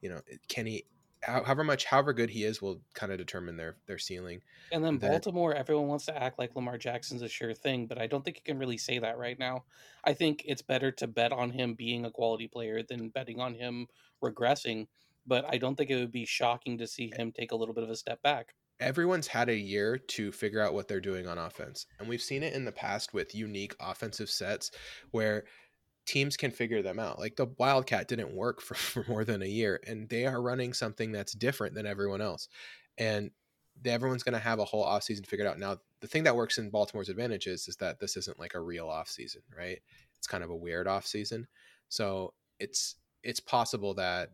[0.00, 0.84] you know, can he?
[1.22, 4.42] How- However much, however good he is, will kind of determine their their ceiling.
[4.72, 7.98] And then that- Baltimore, everyone wants to act like Lamar Jackson's a sure thing, but
[7.98, 9.64] I don't think you can really say that right now.
[10.04, 13.54] I think it's better to bet on him being a quality player than betting on
[13.54, 13.88] him
[14.22, 14.88] regressing.
[15.26, 17.84] But I don't think it would be shocking to see him take a little bit
[17.84, 18.54] of a step back.
[18.80, 21.84] everyone's had a year to figure out what they're doing on offense.
[21.98, 24.70] And we've seen it in the past with unique offensive sets
[25.10, 25.44] where
[26.10, 27.20] teams can figure them out.
[27.20, 30.72] Like the Wildcat didn't work for, for more than a year, and they are running
[30.72, 32.48] something that's different than everyone else.
[32.98, 33.30] And
[33.84, 35.58] everyone's going to have a whole offseason figured out.
[35.58, 38.60] Now, the thing that works in Baltimore's advantage is, is that this isn't like a
[38.60, 39.78] real offseason, right?
[40.16, 41.46] It's kind of a weird offseason.
[41.88, 44.32] So it's it's possible that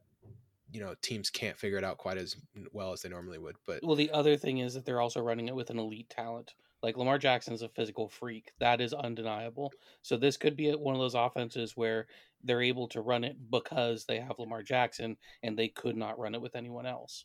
[0.73, 2.37] you know teams can't figure it out quite as
[2.73, 5.49] well as they normally would but Well, the other thing is that they're also running
[5.49, 6.55] it with an elite talent.
[6.83, 8.53] Like Lamar Jackson's a physical freak.
[8.61, 9.73] That is undeniable.
[10.03, 12.07] So this could be one of those offenses where
[12.45, 16.35] they're able to run it because they have Lamar Jackson and they could not run
[16.35, 17.25] it with anyone else.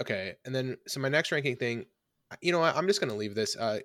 [0.00, 1.84] Okay, and then so my next ranking thing,
[2.40, 3.56] you know, I'm just going to leave this.
[3.56, 3.80] Uh,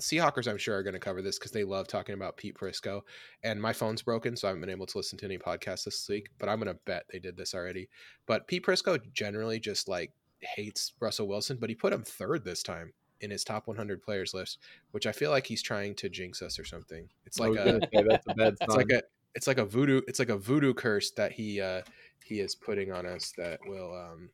[0.00, 3.00] Seahawkers, I'm sure, are going to cover this because they love talking about Pete Prisco.
[3.42, 6.08] And my phone's broken, so I haven't been able to listen to any podcasts this
[6.08, 6.28] week.
[6.38, 7.88] But I'm going to bet they did this already.
[8.26, 12.62] But Pete Prisco generally just like hates Russell Wilson, but he put him third this
[12.62, 14.58] time in his top 100 players list,
[14.92, 17.08] which I feel like he's trying to jinx us or something.
[17.24, 19.02] It's like a say that's a bad it's like a
[19.34, 21.82] it's like a voodoo it's like a voodoo curse that he uh
[22.24, 24.30] he is putting on us that will um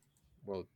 [0.47, 0.67] will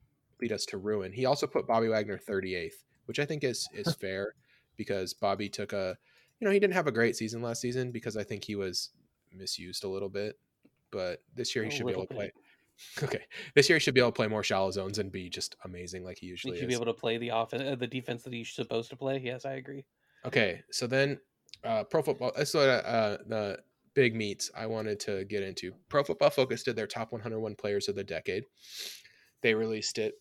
[0.40, 1.12] lead us to ruin.
[1.12, 4.34] He also put bobby wagner 38th which i think is is fair
[4.76, 5.96] because bobby took a
[6.38, 8.90] you know he didn't have a great season last season because i think he was
[9.34, 10.38] misused a little bit
[10.90, 12.30] but this year he A should be able to play
[13.02, 15.56] okay this year he should be able to play more shallow zones and be just
[15.64, 16.54] amazing like he usually.
[16.54, 18.90] He should is be able to play the offense, uh, the defense that he's supposed
[18.90, 19.20] to play.
[19.22, 19.84] Yes, I agree.
[20.24, 21.18] Okay, so then
[21.64, 22.32] uh, pro football.
[22.36, 23.58] That's what uh, the
[23.94, 25.72] big meets I wanted to get into.
[25.88, 28.44] Pro Football Focus did their top 101 players of the decade.
[29.42, 30.14] They released it.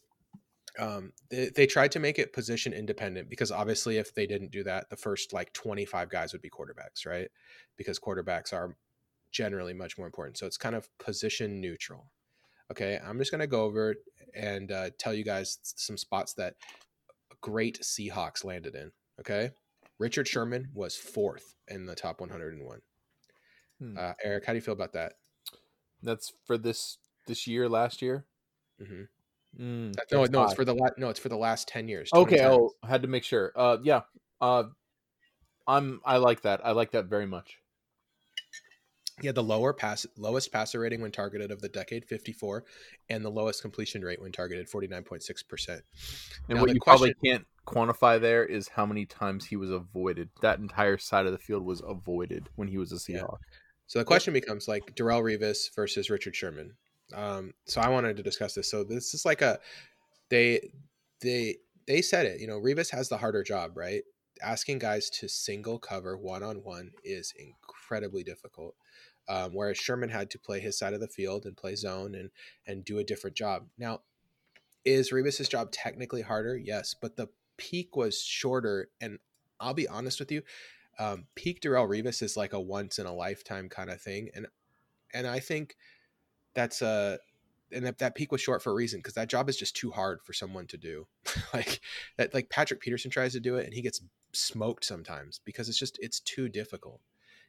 [0.79, 4.63] Um, they, they tried to make it position independent because obviously, if they didn't do
[4.63, 7.29] that, the first like 25 guys would be quarterbacks, right?
[7.77, 8.75] Because quarterbacks are
[9.31, 10.37] generally much more important.
[10.37, 12.09] So it's kind of position neutral.
[12.71, 13.95] Okay, I'm just gonna go over
[14.35, 16.55] and uh, tell you guys some spots that
[17.41, 18.91] great Seahawks landed in.
[19.19, 19.51] Okay,
[19.99, 22.81] Richard Sherman was fourth in the top 101.
[23.79, 23.97] Hmm.
[23.97, 25.13] Uh, Eric, how do you feel about that?
[26.03, 28.25] That's for this this year, last year.
[28.79, 29.03] hmm
[29.57, 32.11] Mm, That- no, no, it's for the la- no, it's for the last ten years.
[32.13, 33.51] Okay, oh, I had to make sure.
[33.55, 34.01] Uh, yeah.
[34.39, 34.65] Uh,
[35.65, 35.99] I'm.
[36.05, 36.63] I like that.
[36.63, 37.57] I like that very much.
[39.19, 42.63] He had the lower pass, lowest passer rating when targeted of the decade, 54,
[43.09, 45.69] and the lowest completion rate when targeted, 49.6%.
[45.69, 45.81] And
[46.49, 50.29] Now, what you probably can't quantify there is how many times he was avoided.
[50.41, 53.25] That entire side of the field was avoided when he was a Yeah.
[53.87, 56.73] So the question becomes like Darrelle Revis versus Richard Sherman.
[57.13, 58.69] Um, so I wanted to discuss this.
[58.69, 59.59] So this is like a
[60.29, 60.71] they
[61.21, 62.41] they they said it.
[62.41, 64.03] You know, Revis has the harder job, right?
[64.41, 68.75] Asking guys to single cover one on one is incredibly difficult.
[69.29, 72.29] Um, whereas Sherman had to play his side of the field and play zone and
[72.65, 73.67] and do a different job.
[73.77, 74.01] Now,
[74.85, 76.57] is Revis's job technically harder?
[76.57, 78.89] Yes, but the peak was shorter.
[79.01, 79.19] And
[79.59, 80.43] I'll be honest with you,
[80.99, 84.47] um, peak Darrelle Revis is like a once in a lifetime kind of thing, and
[85.13, 85.75] and I think
[86.53, 87.19] that's a
[87.71, 89.91] and that, that peak was short for a reason because that job is just too
[89.91, 91.07] hard for someone to do.
[91.53, 91.81] like
[92.17, 94.01] that, like Patrick Peterson tries to do it and he gets
[94.33, 97.01] smoked sometimes because it's just it's too difficult.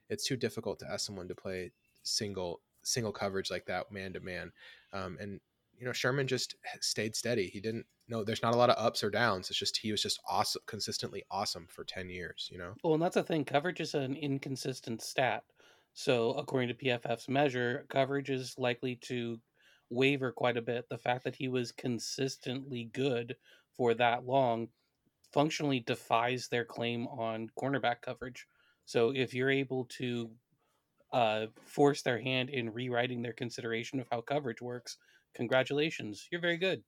[0.08, 4.20] It's too difficult to ask someone to play single single coverage like that man to
[4.20, 4.52] man.
[4.92, 5.40] Um, and
[5.78, 7.48] you know Sherman just stayed steady.
[7.48, 8.24] He didn't no.
[8.24, 9.50] There's not a lot of ups or downs.
[9.50, 12.48] It's just he was just awesome, consistently awesome for ten years.
[12.50, 12.74] You know.
[12.82, 13.44] Well, and that's the thing.
[13.44, 15.44] Coverage is an inconsistent stat.
[15.94, 19.40] So, according to PFF's measure, coverage is likely to
[19.90, 20.88] waver quite a bit.
[20.88, 23.36] The fact that he was consistently good
[23.74, 24.68] for that long
[25.32, 28.46] functionally defies their claim on cornerback coverage.
[28.88, 30.30] So, if you're able to
[31.12, 34.96] uh, force their hand in rewriting their consideration of how coverage works,
[35.34, 36.82] congratulations, you're very good.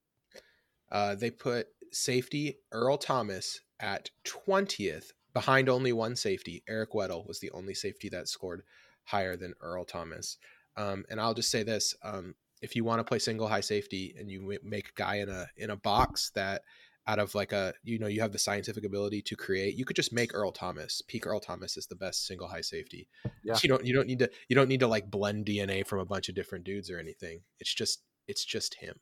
[0.91, 6.63] Uh, they put safety Earl Thomas at 20th behind only one safety.
[6.67, 8.63] Eric Weddle was the only safety that scored
[9.05, 10.39] higher than Earl Thomas.
[10.79, 14.15] Um, and I'll just say this: um, if you want to play single high safety
[14.19, 16.63] and you make a guy in a in a box that
[17.07, 19.97] out of like a you know you have the scientific ability to create, you could
[19.97, 21.03] just make Earl Thomas.
[21.07, 23.09] Peak Earl Thomas is the best single high safety.
[23.45, 23.57] Yeah.
[23.63, 26.05] You don't you don't need to you don't need to like blend DNA from a
[26.05, 27.41] bunch of different dudes or anything.
[27.59, 29.01] It's just it's just him.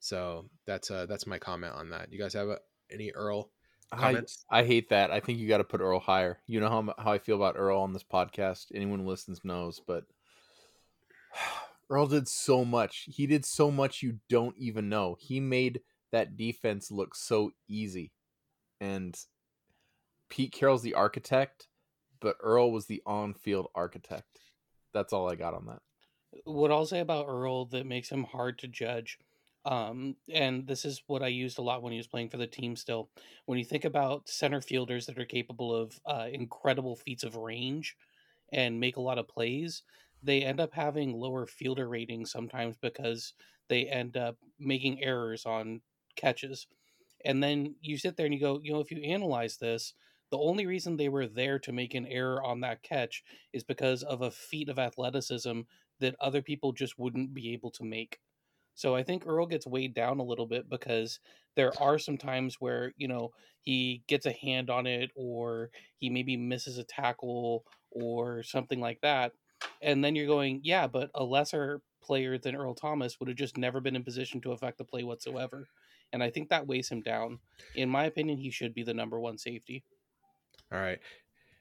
[0.00, 2.12] So that's uh that's my comment on that.
[2.12, 2.56] You guys have uh
[2.90, 3.50] any Earl
[3.92, 4.44] I, comments?
[4.50, 5.10] I hate that.
[5.10, 6.38] I think you got to put Earl higher.
[6.46, 8.66] You know how how I feel about Earl on this podcast.
[8.74, 10.04] Anyone who listens knows, but
[11.90, 13.06] Earl did so much.
[13.06, 15.16] He did so much you don't even know.
[15.20, 15.80] He made
[16.12, 18.12] that defense look so easy.
[18.80, 19.18] And
[20.30, 21.68] Pete Carroll's the architect,
[22.20, 24.38] but Earl was the on-field architect.
[24.94, 25.80] That's all I got on that.
[26.44, 29.18] what I'll say about Earl that makes him hard to judge,
[29.64, 32.46] um, and this is what I used a lot when he was playing for the
[32.46, 33.10] team still.
[33.46, 37.96] When you think about center fielders that are capable of uh, incredible feats of range
[38.52, 39.82] and make a lot of plays,
[40.22, 43.34] they end up having lower fielder ratings sometimes because
[43.68, 45.80] they end up making errors on
[46.16, 46.66] catches.
[47.24, 49.94] And then you sit there and you go, you know, if you analyze this,
[50.30, 53.22] the only reason they were there to make an error on that catch
[53.52, 55.60] is because of a feat of athleticism
[56.00, 58.18] that other people just wouldn't be able to make.
[58.74, 61.20] So I think Earl gets weighed down a little bit because
[61.56, 66.08] there are some times where, you know, he gets a hand on it or he
[66.08, 69.32] maybe misses a tackle or something like that.
[69.82, 73.58] And then you're going, yeah, but a lesser player than Earl Thomas would have just
[73.58, 75.68] never been in position to affect the play whatsoever.
[76.12, 77.38] And I think that weighs him down.
[77.74, 79.82] In my opinion, he should be the number one safety.
[80.72, 80.98] All right.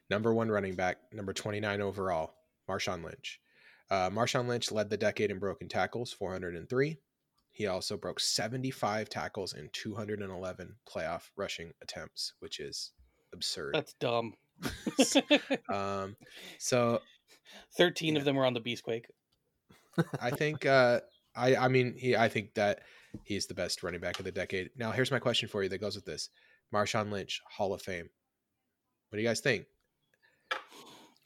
[0.09, 2.33] Number one running back, number 29 overall,
[2.69, 3.39] Marshawn Lynch.
[3.89, 6.97] Uh, Marshawn Lynch led the decade in broken tackles, 403.
[7.53, 12.91] He also broke 75 tackles in 211 playoff rushing attempts, which is
[13.33, 13.73] absurd.
[13.75, 14.33] That's dumb.
[15.69, 16.15] Um,
[16.59, 16.99] so
[17.77, 18.19] 13 Yeah.
[18.19, 19.05] of them were on the Beastquake.
[20.19, 21.01] I think, uh,
[21.35, 22.79] I, I mean, he, I think that
[23.23, 24.69] he's the best running back of the decade.
[24.77, 26.29] Now, here's my question for you that goes with this
[26.73, 28.09] Marshawn Lynch, Hall of Fame.
[29.09, 29.65] What do you guys think?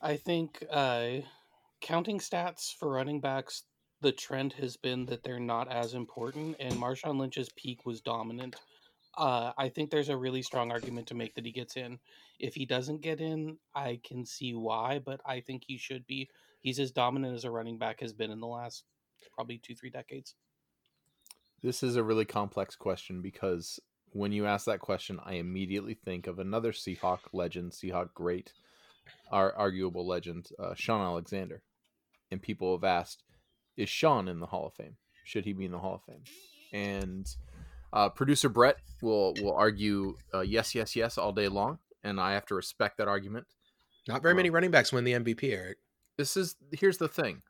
[0.02, 1.22] I think uh,
[1.82, 3.64] counting stats for running backs,
[4.02, 8.56] the trend has been that they're not as important, and Marshawn Lynch's peak was dominant.
[9.18, 12.00] Uh, I think there's a really strong argument to make that he gets in.
[12.40, 16.30] If he doesn't get in, I can see why, but I think he should be.
[16.60, 18.84] He's as dominant as a running back has been in the last
[19.34, 20.36] probably two, three decades.
[21.66, 23.80] This is a really complex question because
[24.12, 28.54] when you ask that question, I immediately think of another Seahawk legend, Seahawk great,
[29.32, 31.64] our arguable legend, uh, Shaun Alexander.
[32.30, 33.24] And people have asked,
[33.78, 34.98] is Shaun in the Hall of Fame?
[35.24, 36.24] Should he be in the Hall of Fame?
[36.72, 37.28] And
[37.92, 42.34] uh, producer Brett will will argue uh, yes, yes, yes all day long, and I
[42.34, 43.48] have to respect that argument.
[44.08, 45.80] Not very Uh, many running backs win the MVP, Eric.
[46.16, 47.42] this is here's the thing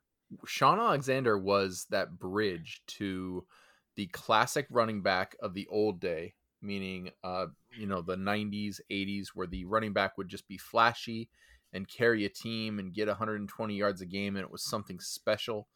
[0.46, 3.46] Shaun Alexander was that bridge to
[3.96, 9.28] the classic running back of the old day, meaning uh, you know the 90s, 80s,
[9.34, 11.30] where the running back would just be flashy
[11.74, 15.68] and carry a team and get 120 yards a game, and it was something special.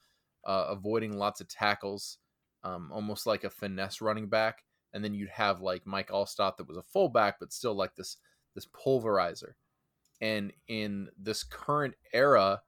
[0.46, 2.18] Uh, avoiding lots of tackles,
[2.64, 4.64] um, almost like a finesse running back.
[4.94, 8.18] And then you'd have like Mike Alstott that was a fullback, but still like this
[8.56, 9.54] this pulverizer.
[10.22, 12.62] And in this current era,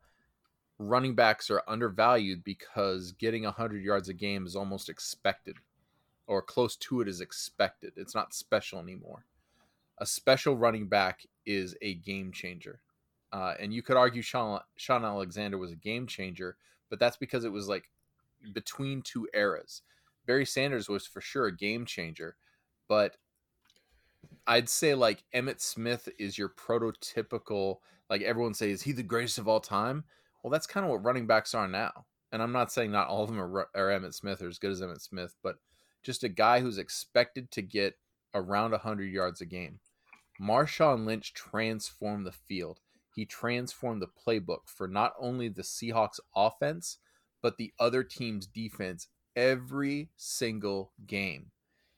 [0.81, 5.57] running backs are undervalued because getting 100 yards a game is almost expected
[6.27, 7.93] or close to it is expected.
[7.95, 9.25] It's not special anymore.
[9.97, 12.81] A special running back is a game changer.
[13.31, 16.57] Uh, and you could argue Shaun, Shaun Alexander was a game changer,
[16.89, 17.89] but that's because it was like
[18.53, 19.83] between two eras.
[20.25, 22.35] Barry Sanders was for sure a game changer,
[22.87, 23.17] but
[24.47, 27.77] I'd say like Emmitt Smith is your prototypical
[28.09, 30.03] like everyone says is he the greatest of all time?
[30.41, 32.05] Well, that's kind of what running backs are now.
[32.31, 34.71] And I'm not saying not all of them are, are Emmitt Smith or as good
[34.71, 35.57] as Emmitt Smith, but
[36.03, 37.95] just a guy who's expected to get
[38.33, 39.79] around 100 yards a game.
[40.41, 42.79] Marshawn Lynch transformed the field.
[43.13, 46.97] He transformed the playbook for not only the Seahawks offense,
[47.41, 51.51] but the other team's defense every single game.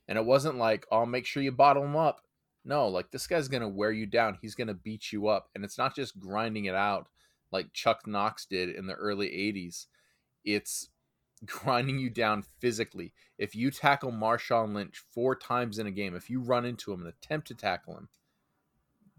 [0.08, 2.22] And it wasn't like, oh, make sure you bottle him up.
[2.66, 4.38] No, like this guy's going to wear you down.
[4.42, 5.50] He's going to beat you up.
[5.54, 7.08] And it's not just grinding it out
[7.54, 9.86] like Chuck Knox did in the early 80s.
[10.44, 10.90] It's
[11.46, 13.14] grinding you down physically.
[13.38, 17.02] If you tackle Marshawn Lynch four times in a game, if you run into him
[17.02, 18.10] and attempt to tackle him,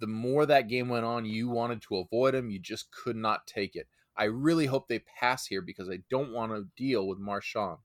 [0.01, 2.51] the more that game went on, you wanted to avoid him.
[2.51, 3.87] You just could not take it.
[4.17, 7.79] I really hope they pass here because I don't want to deal with Marshawn.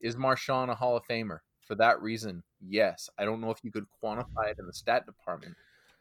[0.00, 1.38] Is Marshawn a Hall of Famer?
[1.66, 3.08] For that reason, yes.
[3.18, 5.54] I don't know if you could quantify it in the stat department,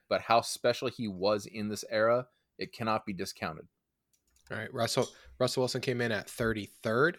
[0.09, 2.27] but how special he was in this era,
[2.61, 3.67] it cannot be discounted.
[4.51, 5.07] All right, Russell
[5.39, 7.15] Russell Wilson came in at 33rd,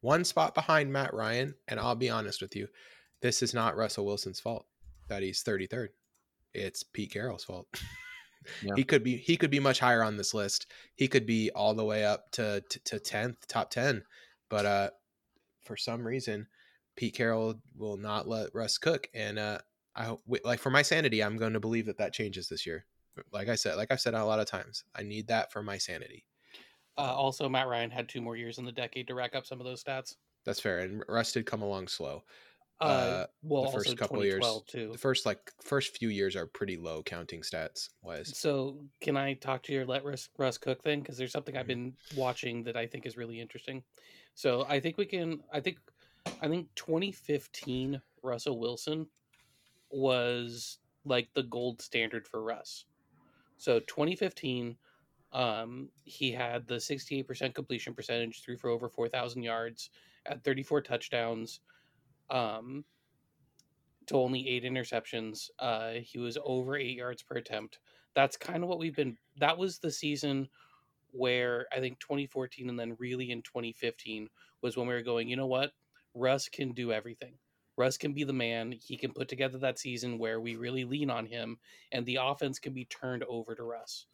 [0.00, 2.68] one spot behind Matt Ryan, and I'll be honest with you,
[3.22, 4.66] this is not Russell Wilson's fault
[5.08, 5.88] that he's 33rd.
[6.52, 7.66] It's Pete Carroll's fault.
[8.62, 8.74] Yeah.
[8.76, 10.66] He could be he could be much higher on this list.
[10.96, 14.02] He could be all the way up to to tenth, top ten.
[14.50, 14.90] But uh,
[15.64, 16.46] for some reason,
[16.94, 19.60] Pete Carroll will not let Russ cook, and uh,
[19.96, 22.84] I hope like for my sanity, I'm going to believe that that changes this year.
[23.32, 25.78] Like I said, like I've said a lot of times, I need that for my
[25.78, 26.24] sanity.
[26.96, 29.60] Uh, also, Matt Ryan had two more years in the decade to rack up some
[29.60, 30.14] of those stats.
[30.44, 32.22] That's fair, and Russ did come along slow.
[32.80, 34.90] Uh, uh, well, the first couple years, too.
[34.92, 38.36] The first like first few years are pretty low counting stats wise.
[38.36, 41.00] So, can I talk to your let Russ, Russ cook thing?
[41.00, 41.90] Because there's something I've mm-hmm.
[41.90, 43.82] been watching that I think is really interesting.
[44.34, 45.40] So, I think we can.
[45.52, 45.78] I think,
[46.42, 49.06] I think 2015 Russell Wilson
[49.90, 52.86] was like the gold standard for Russ.
[53.56, 54.76] So, 2015,
[55.32, 59.90] um, he had the 68% completion percentage, threw for over 4,000 yards,
[60.26, 61.60] at 34 touchdowns
[62.30, 62.84] um,
[64.06, 65.50] to only eight interceptions.
[65.58, 67.78] Uh, he was over eight yards per attempt.
[68.14, 69.16] That's kind of what we've been.
[69.38, 70.48] That was the season
[71.10, 74.28] where I think 2014 and then really in 2015
[74.62, 75.72] was when we were going, you know what?
[76.14, 77.34] Russ can do everything.
[77.76, 78.72] Russ can be the man.
[78.72, 81.58] He can put together that season where we really lean on him
[81.92, 84.06] and the offense can be turned over to Russ.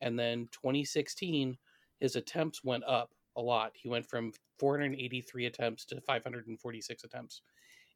[0.00, 1.56] And then 2016,
[2.00, 3.72] his attempts went up a lot.
[3.74, 7.42] He went from 483 attempts to 546 attempts,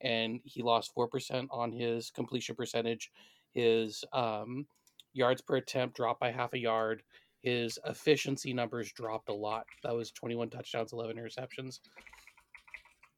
[0.01, 3.11] and he lost four percent on his completion percentage.
[3.53, 4.67] His um,
[5.13, 7.03] yards per attempt dropped by half a yard.
[7.41, 9.65] His efficiency numbers dropped a lot.
[9.83, 11.81] That was 21 touchdowns, 11 interceptions.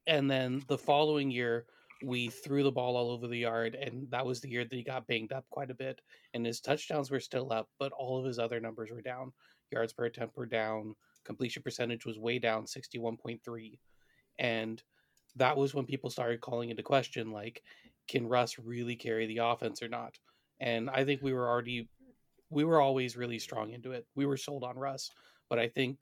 [0.06, 1.66] And then the following year,
[2.04, 4.82] we threw the ball all over the yard, and that was the year that he
[4.82, 6.00] got banged up quite a bit.
[6.34, 9.32] And his touchdowns were still up, but all of his other numbers were down.
[9.70, 10.94] Yards per attempt were down
[11.24, 13.78] completion percentage was way down 61.3
[14.38, 14.82] and
[15.36, 17.62] that was when people started calling into question like
[18.08, 20.18] can russ really carry the offense or not
[20.60, 21.88] and i think we were already
[22.50, 25.10] we were always really strong into it we were sold on russ
[25.48, 26.00] but i think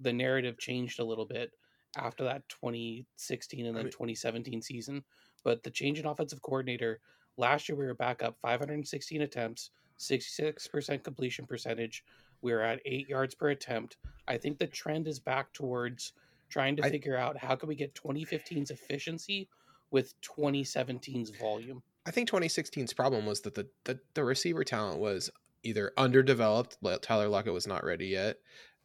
[0.00, 1.50] the narrative changed a little bit
[1.96, 5.02] after that 2016 and then 2017 season
[5.44, 7.00] but the change in offensive coordinator
[7.36, 12.04] last year we were back up 516 attempts 66% completion percentage
[12.42, 13.96] we're at eight yards per attempt.
[14.28, 16.12] I think the trend is back towards
[16.50, 19.48] trying to I, figure out how can we get 2015's efficiency
[19.90, 21.82] with 2017's volume.
[22.04, 25.30] I think 2016's problem was that the, the, the receiver talent was
[25.62, 26.78] either underdeveloped.
[27.00, 28.38] Tyler Lockett was not ready yet.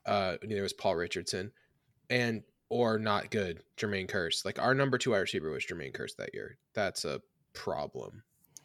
[0.06, 1.52] Uh, neither was Paul Richardson,
[2.10, 3.62] and or not good.
[3.78, 4.46] Jermaine Kearse.
[4.46, 6.58] Like our number two wide receiver was Jermaine Kearse that year.
[6.74, 7.22] That's a
[7.54, 8.24] problem.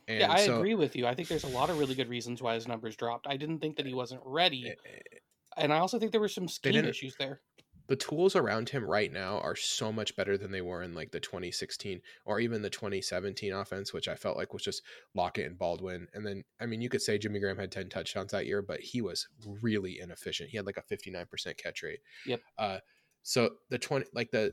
[0.08, 1.06] And yeah, I so, agree with you.
[1.06, 3.26] I think there's a lot of really good reasons why his numbers dropped.
[3.28, 5.18] I didn't think that he wasn't ready, eh, eh,
[5.56, 7.40] and I also think there were some scheme issues there.
[7.88, 11.10] the tools around him right now are so much better than they were in like
[11.10, 14.82] the 2016 or even the 2017 offense, which I felt like was just
[15.14, 16.08] Lockett and Baldwin.
[16.14, 18.80] And then, I mean, you could say Jimmy Graham had 10 touchdowns that year, but
[18.80, 19.28] he was
[19.60, 20.50] really inefficient.
[20.50, 22.00] He had like a 59% catch rate.
[22.26, 22.40] Yep.
[22.56, 22.78] Uh,
[23.22, 24.52] so the 20, like the,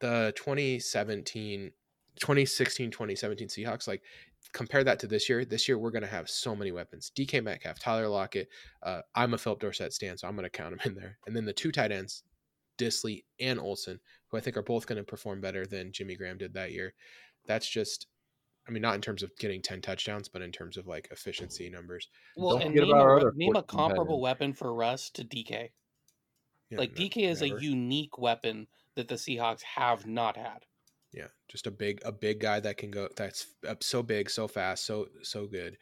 [0.00, 1.72] the 2017,
[2.20, 4.02] 2016, 2017 Seahawks, like
[4.52, 5.44] compare that to this year.
[5.44, 7.12] This year, we're going to have so many weapons.
[7.16, 8.48] DK Metcalf, Tyler Lockett.
[8.82, 11.18] Uh, I'm a Phillip Dorsett stand, so I'm going to count him in there.
[11.26, 12.22] And then the two tight ends,
[12.78, 14.00] Dissly and Olsen
[14.30, 16.94] who I think are both going to perform better than Jimmy Graham did that year.
[17.46, 18.06] That's just,
[18.68, 21.70] I mean, not in terms of getting 10 touchdowns, but in terms of like efficiency
[21.70, 22.08] numbers.
[22.36, 25.70] Well, Don't and name, a, name a comparable weapon for Russ to DK.
[26.70, 30.64] Yeah, like DK is a unique weapon that the Seahawks have not had.
[31.12, 33.08] Yeah, just a big a big guy that can go.
[33.16, 35.78] That's up so big, so fast, so so good.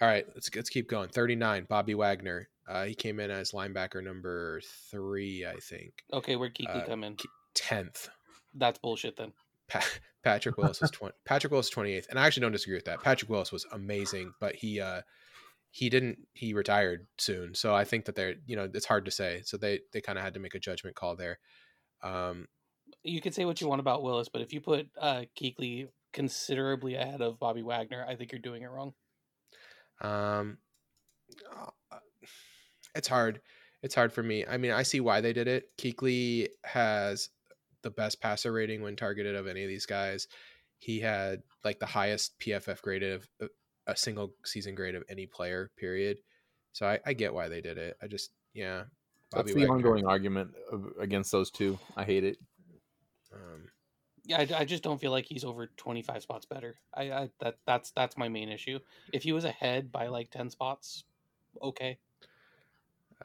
[0.00, 1.08] All right, let's let's keep going.
[1.10, 2.48] Thirty nine, Bobby Wagner.
[2.66, 4.60] Uh, he came in as linebacker number
[4.90, 6.02] three, I think.
[6.12, 7.16] Okay, where'd Kuechly Uh, come in?
[7.54, 8.08] Tenth.
[8.54, 9.32] That's bullshit then.
[9.68, 9.84] Pa-
[10.24, 11.14] Patrick Willis was twenty.
[11.24, 13.02] Patrick Willis twenty eighth, and I actually don't disagree with that.
[13.02, 15.02] Patrick Willis was amazing, but he uh
[15.74, 19.10] he didn't he retired soon, so I think that they're you know it's hard to
[19.10, 19.42] say.
[19.44, 21.40] So they they kind of had to make a judgment call there.
[22.00, 22.46] Um,
[23.02, 26.94] You could say what you want about Willis, but if you put uh, Kuechly considerably
[26.94, 28.94] ahead of Bobby Wagner, I think you're doing it wrong.
[30.00, 30.58] Um,
[31.90, 31.98] uh,
[32.94, 33.40] it's hard.
[33.82, 34.46] It's hard for me.
[34.46, 35.76] I mean, I see why they did it.
[35.76, 37.30] Kuechly has
[37.82, 40.28] the best passer rating when targeted of any of these guys.
[40.78, 43.46] He had like the highest PFF grade of uh,
[43.86, 45.70] a single season grade of any player.
[45.76, 46.18] Period.
[46.72, 47.96] So I, I get why they did it.
[48.02, 48.84] I just yeah.
[49.32, 51.78] That's the Wagner, ongoing argument of, against those two.
[51.96, 52.38] I hate it.
[53.32, 53.68] Um,
[54.24, 56.76] Yeah, I, I just don't feel like he's over 25 spots better.
[56.94, 58.78] I, I that that's that's my main issue.
[59.12, 61.04] If he was ahead by like 10 spots,
[61.60, 61.98] okay.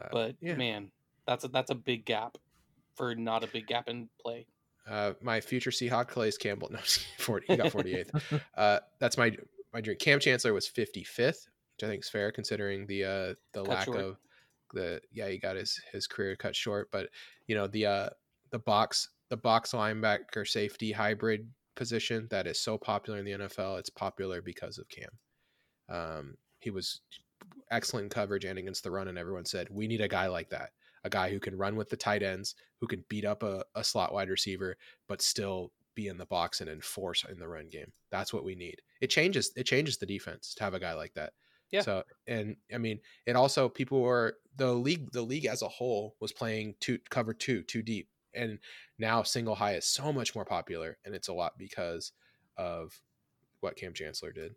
[0.01, 0.55] uh, But yeah.
[0.55, 0.91] man,
[1.27, 2.37] that's a that's a big gap
[2.95, 4.47] for not a big gap in play.
[4.89, 6.69] Uh, my future Seahawk Calais Campbell.
[6.71, 6.79] No,
[7.19, 8.41] 40, he got 48th.
[8.57, 9.37] uh, that's my
[9.73, 9.99] my drink.
[9.99, 13.85] Kam Chancellor was 55th, which I think is fair considering the uh, the Cut lack
[13.85, 13.97] short.
[13.97, 14.17] of
[14.73, 16.89] the yeah he got his his career cut short.
[16.91, 17.09] But
[17.47, 18.09] you know the uh,
[18.51, 23.79] the box the box linebacker safety hybrid position that is so popular in the NFL.
[23.79, 25.09] It's popular because of Kam.
[25.89, 27.01] Um, he was
[27.71, 30.71] excellent coverage and against the run, and everyone said we need a guy like that,
[31.03, 33.83] a guy who can run with the tight ends, who can beat up a, a
[33.83, 34.75] slot wide receiver,
[35.07, 37.91] but still be in the box and enforce in the run game.
[38.09, 38.81] That's what we need.
[39.01, 41.33] It changes it changes the defense to have a guy like that.
[41.71, 41.81] Yeah.
[41.81, 46.15] So and I mean it also people were the league the league as a whole
[46.19, 48.59] was playing two cover two too deep and
[48.97, 52.13] now single high is so much more popular and it's a lot because
[52.57, 53.01] of
[53.59, 54.55] what Kam Chancellor did.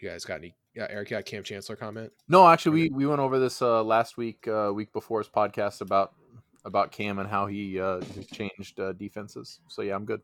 [0.00, 0.56] You guys got any?
[0.74, 2.12] Yeah, Eric, you got a Kam Chancellor comment?
[2.28, 5.80] No, actually, we, we went over this uh, last week, uh, week before his podcast
[5.80, 6.14] about
[6.64, 8.00] about Kam and how he uh,
[8.32, 9.60] changed uh, defenses.
[9.68, 10.20] So yeah, I'm good.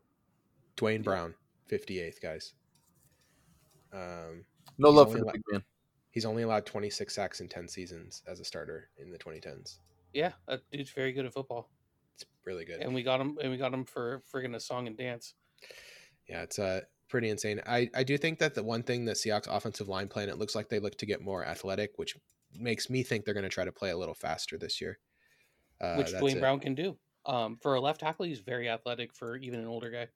[0.75, 1.33] Duane Brown,
[1.67, 2.53] fifty eighth, guys.
[3.93, 4.45] Um,
[4.77, 5.63] No love only for the allowed- big man.
[6.11, 9.39] he's only allowed twenty six sacks in ten seasons as a starter in the twenty
[9.39, 9.79] tens.
[10.13, 11.69] Yeah, that dude's very good at football,
[12.15, 12.81] It's really good.
[12.81, 15.33] and we got him, and we got him for friggin' a song and dance.
[16.27, 17.61] Yeah, it's uh pretty insane.
[17.67, 20.55] I I do think that the one thing the Seahawks offensive line plan it looks
[20.55, 22.15] like they look to get more athletic, which
[22.57, 24.99] makes me think they're going to try to play a little faster this year.
[25.81, 26.39] Uh, which Duane it.
[26.39, 26.95] Brown can do.
[27.25, 30.07] Um, for a left tackle, he's very athletic for even an older guy.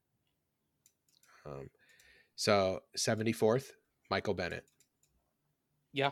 [1.45, 1.69] Um,
[2.35, 3.73] so seventy fourth,
[4.09, 4.65] Michael Bennett.
[5.93, 6.11] Yeah,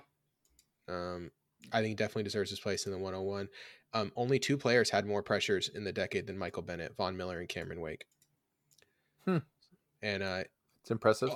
[0.87, 1.29] Um,
[1.73, 3.49] I think he definitely deserves his place in the 101.
[3.93, 7.39] Um, only two players had more pressures in the decade than Michael Bennett, Von Miller
[7.39, 8.05] and Cameron Wake.
[9.25, 9.39] Hmm.
[10.01, 10.43] And uh,
[10.81, 11.31] It's impressive.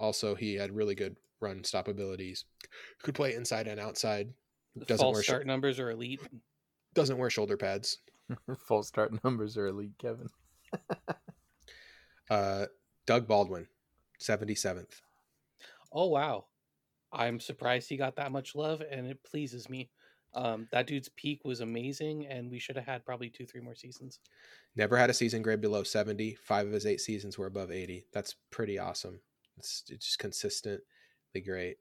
[0.00, 2.46] Also, he had really good run stop abilities.
[3.02, 4.32] Could play inside and outside.
[4.74, 6.20] the Doesn't false wear sh- numbers are elite.
[6.94, 7.98] Doesn't wear shoulder pads.
[8.66, 10.28] False start numbers are elite, Kevin.
[12.30, 12.64] Uh,
[13.06, 13.66] Doug Baldwin,
[14.18, 15.00] 77th.
[15.92, 16.46] Oh wow,
[17.12, 19.90] I'm surprised he got that much love, and it pleases me.
[20.34, 23.76] Um, that dude's peak was amazing, and we should have had probably two, three more
[23.76, 24.18] seasons.
[24.74, 26.34] Never had a season grade below 70.
[26.34, 28.06] Five of his eight seasons were above 80.
[28.12, 29.20] That's pretty awesome.
[29.56, 30.80] It's, it's just consistently
[31.44, 31.76] great.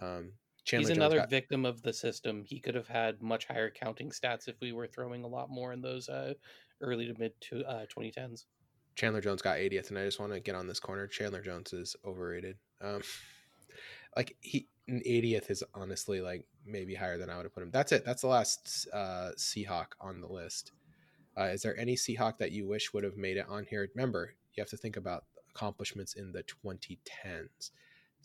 [0.00, 0.32] Um,
[0.66, 2.44] Chandler He's another got- victim of the system.
[2.44, 5.72] He could have had much higher counting stats if we were throwing a lot more
[5.72, 6.34] in those uh,
[6.80, 8.44] early to mid to uh, 2010s.
[8.96, 11.06] Chandler Jones got 80th, and I just want to get on this corner.
[11.06, 12.56] Chandler Jones is overrated.
[12.80, 13.00] Um,
[14.16, 17.70] like he an 80th is honestly like maybe higher than I would have put him.
[17.70, 18.04] That's it.
[18.04, 20.72] That's the last uh, Seahawk on the list.
[21.38, 23.88] Uh, is there any Seahawk that you wish would have made it on here?
[23.94, 27.70] Remember, you have to think about accomplishments in the 2010s.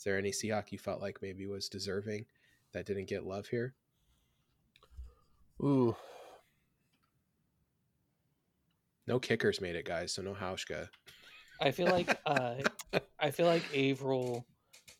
[0.02, 2.26] Is there any Seahawk you felt like maybe was deserving
[2.74, 3.76] that didn't get love here?
[5.62, 5.96] Ooh.
[9.06, 10.12] No kickers made it, guys.
[10.12, 10.90] So no Hauschka.
[11.60, 12.56] I feel like uh,
[13.20, 14.44] I feel like Avril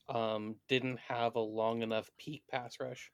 [0.08, 3.12] um, didn't have a long enough peak pass rush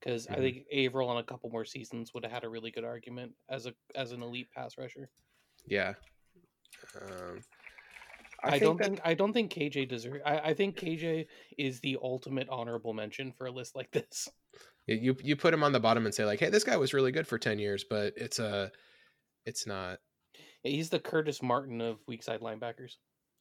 [0.00, 0.40] because I Mhm.
[0.40, 3.64] think Avril on a couple more seasons would have had a really good argument as
[3.64, 5.08] a as an elite pass rusher.
[5.66, 5.94] Yeah.
[7.00, 7.40] Um,
[8.52, 10.20] I, don't that- think I don't think KJ deserves.
[10.24, 11.26] I, I think KJ
[11.58, 14.28] is the ultimate honorable mention for a list like this.
[14.86, 17.12] you you put him on the bottom and say like, hey, this guy was really
[17.12, 18.70] good for ten years, but it's a,
[19.46, 19.98] it's not.
[20.62, 22.92] He's the Curtis Martin of weak side linebackers.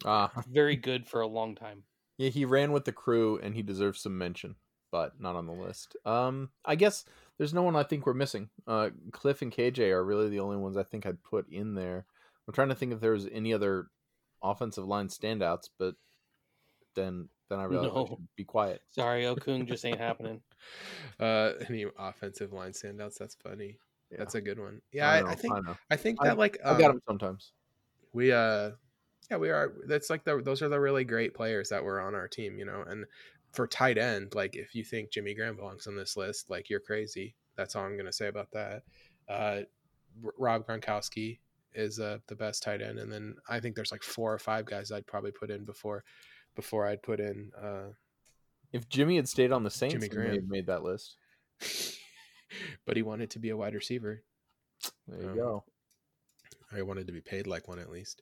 [0.06, 1.84] Ah, Very good for a long time.
[2.18, 4.56] yeah, he ran with the crew and he deserves some mention,
[4.91, 5.95] but not on the list.
[6.06, 7.06] Um, I guess
[7.38, 8.49] there's no one I think we're missing.
[8.68, 12.06] Uh, Cliff and KJ are really the only ones I think I'd put in there.
[12.47, 13.88] I'm trying to think if there's any other
[14.44, 15.96] offensive line standouts, but
[16.96, 18.06] then then I realize I No.
[18.08, 18.82] should be quiet.
[18.91, 20.41] Sorry, Okung just ain't happening.
[21.20, 23.18] Uh, any offensive line standouts?
[23.18, 23.78] That's funny.
[24.10, 24.18] Yeah.
[24.20, 24.82] That's a good one.
[24.94, 25.76] Yeah, I, know, I think I.
[25.91, 27.52] I think I- that like I got them sometimes.
[28.14, 28.72] we uh
[29.30, 32.16] yeah we are that's like the those are the really great players that were on
[32.16, 33.06] our team you know and
[33.52, 36.80] for tight end like if you think jimmy graham belongs on this list like you're
[36.80, 38.84] crazy that's all i'm gonna say about that
[39.30, 39.62] uh
[40.24, 41.39] R- rob gronkowski
[41.76, 44.66] is uh the best tight end and then i think there's like four or five
[44.66, 46.04] guys i'd probably put in before
[46.56, 47.90] before i'd put in uh
[48.72, 50.36] If Jimmy had stayed on the Saints, Jimmy he may Graham.
[50.42, 51.18] have made that list.
[52.86, 54.24] but he wanted to be a wide receiver
[55.08, 55.64] There you Um, go.
[56.72, 58.22] I wanted to be paid like one at least.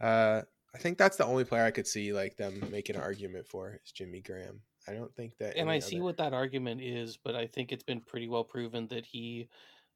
[0.00, 0.42] Uh,
[0.74, 3.80] I think that's the only player I could see like them making an argument for
[3.84, 4.60] is Jimmy Graham.
[4.86, 5.56] I don't think that.
[5.56, 8.28] and any I see other- what that argument is, but I think it's been pretty
[8.28, 9.48] well proven that he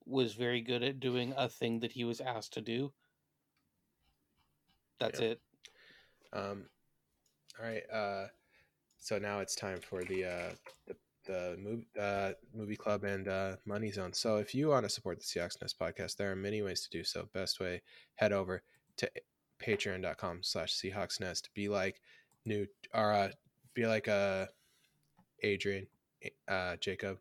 [0.06, 2.92] was very good at doing a thing that he was asked to do.
[4.98, 5.28] That's Yeah.
[5.28, 5.40] it.
[6.32, 6.68] Um,
[7.58, 7.90] all right.
[7.90, 8.28] Uh,
[8.98, 10.54] so now it's time for the uh,
[10.86, 14.12] the, the movie uh, movie club and uh, money zone.
[14.12, 16.90] So if you want to support the Seahawks Nest podcast, there are many ways to
[16.90, 17.28] do so.
[17.32, 17.82] Best way,
[18.16, 18.62] head over
[18.96, 19.10] to
[19.60, 21.50] patreon.com slash Seahawks Nest.
[21.54, 22.00] Be like
[22.44, 23.28] new or uh,
[23.74, 24.46] be like uh,
[25.42, 25.86] Adrian,
[26.48, 27.18] uh, Jacob,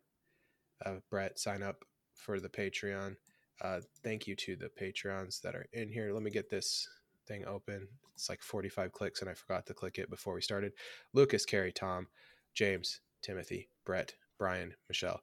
[0.84, 1.38] uh, Brett.
[1.38, 1.84] Sign up
[2.18, 3.16] for the Patreon.
[3.60, 6.12] Uh, thank you to the Patreons that are in here.
[6.12, 6.88] Let me get this
[7.26, 7.88] thing open.
[8.14, 10.72] It's like 45 clicks, and I forgot to click it before we started.
[11.12, 12.08] Lucas, Carrie, Tom,
[12.54, 15.20] James, Timothy, Brett, Brian, Michelle,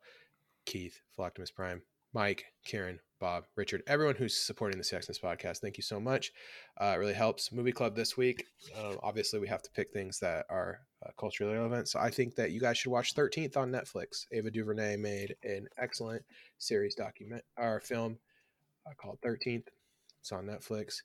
[0.66, 1.82] Keith, Flocktimus Prime,
[2.16, 5.58] Mike, Karen, Bob, Richard, everyone who's supporting the Sexness podcast.
[5.58, 6.32] Thank you so much.
[6.80, 7.52] Uh, it really helps.
[7.52, 8.46] Movie Club this week.
[8.80, 11.90] Um, obviously, we have to pick things that are uh, culturally relevant.
[11.90, 14.28] So I think that you guys should watch 13th on Netflix.
[14.32, 16.24] Ava DuVernay made an excellent
[16.58, 18.18] series document or film
[18.88, 19.68] uh, called 13th.
[20.22, 21.02] It's on Netflix.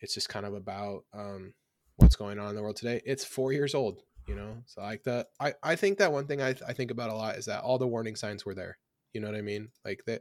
[0.00, 1.52] It's just kind of about um,
[1.96, 3.02] what's going on in the world today.
[3.04, 4.56] It's four years old, you know.
[4.64, 7.36] So like that, I I think that one thing I I think about a lot
[7.36, 8.78] is that all the warning signs were there.
[9.16, 9.70] You know what I mean?
[9.82, 10.20] Like that,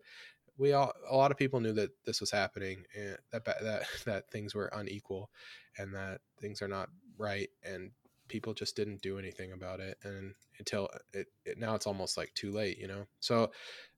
[0.57, 4.31] we all a lot of people knew that this was happening and that that that
[4.31, 5.29] things were unequal,
[5.77, 6.87] and that things are not
[7.17, 7.91] right, and
[8.29, 9.97] people just didn't do anything about it.
[10.03, 13.05] And until it, it now it's almost like too late, you know.
[13.19, 13.51] So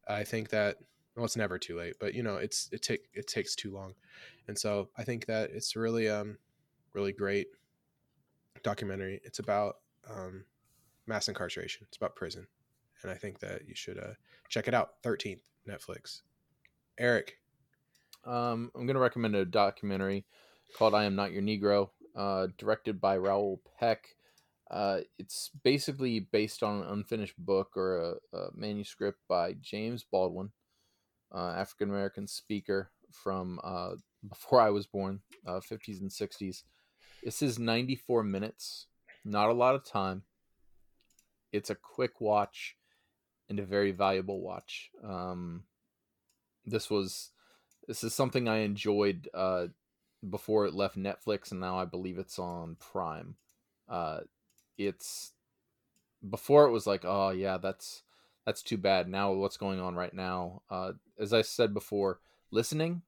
[0.08, 0.78] I think that
[1.16, 3.93] well, it's never too late, but you know, it's it take it takes too long,
[4.48, 6.39] and so I think that it's really um
[6.93, 7.50] really great
[8.64, 9.22] documentary.
[9.24, 9.78] It's about
[10.10, 10.45] um,
[11.06, 11.86] mass incarceration.
[11.88, 12.48] It's about prison,
[13.04, 14.14] and I think that you should uh,
[14.50, 15.02] check it out.
[15.04, 16.22] Thirteenth Netflix.
[16.98, 17.38] Eric,
[18.26, 20.26] Um, I'm going to recommend a documentary
[20.78, 24.16] called "I Am Not Your Negro," uh, directed by Raoul Peck.
[24.70, 30.52] Uh, it's basically based on an unfinished book or a, a manuscript by James Baldwin,
[31.34, 33.91] uh, African American speaker from uh,
[34.28, 36.64] before I was born, uh, 50s and 60s.
[37.24, 38.88] This is 94 minutes,
[39.24, 40.24] not a lot of time.
[41.52, 42.76] It's a quick watch
[43.50, 44.91] and a very valuable watch.
[45.04, 45.64] Um,
[46.66, 47.32] this was
[47.88, 49.68] this is something I enjoyed uh,
[50.28, 53.36] before it left Netflix, and now I believe it's on Prime.
[53.88, 54.20] Uh,
[54.78, 55.32] it's
[56.28, 58.04] before it was like, oh yeah, that's
[58.45, 59.08] that's too bad.
[59.08, 60.62] Now what's going on right now?
[60.70, 62.20] Uh, as I said before,
[62.52, 63.02] listening.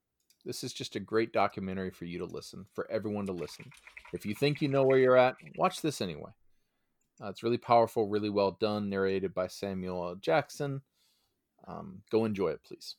[0.46, 3.72] This is just a great documentary for you to listen, for everyone to listen.
[4.14, 6.32] If you think you know where you're at, watch this anyway.
[7.22, 10.16] Uh, it's really powerful, really well done, narrated by Samuel L.
[10.16, 10.82] Jackson.
[11.68, 12.96] Um, go enjoy it, please.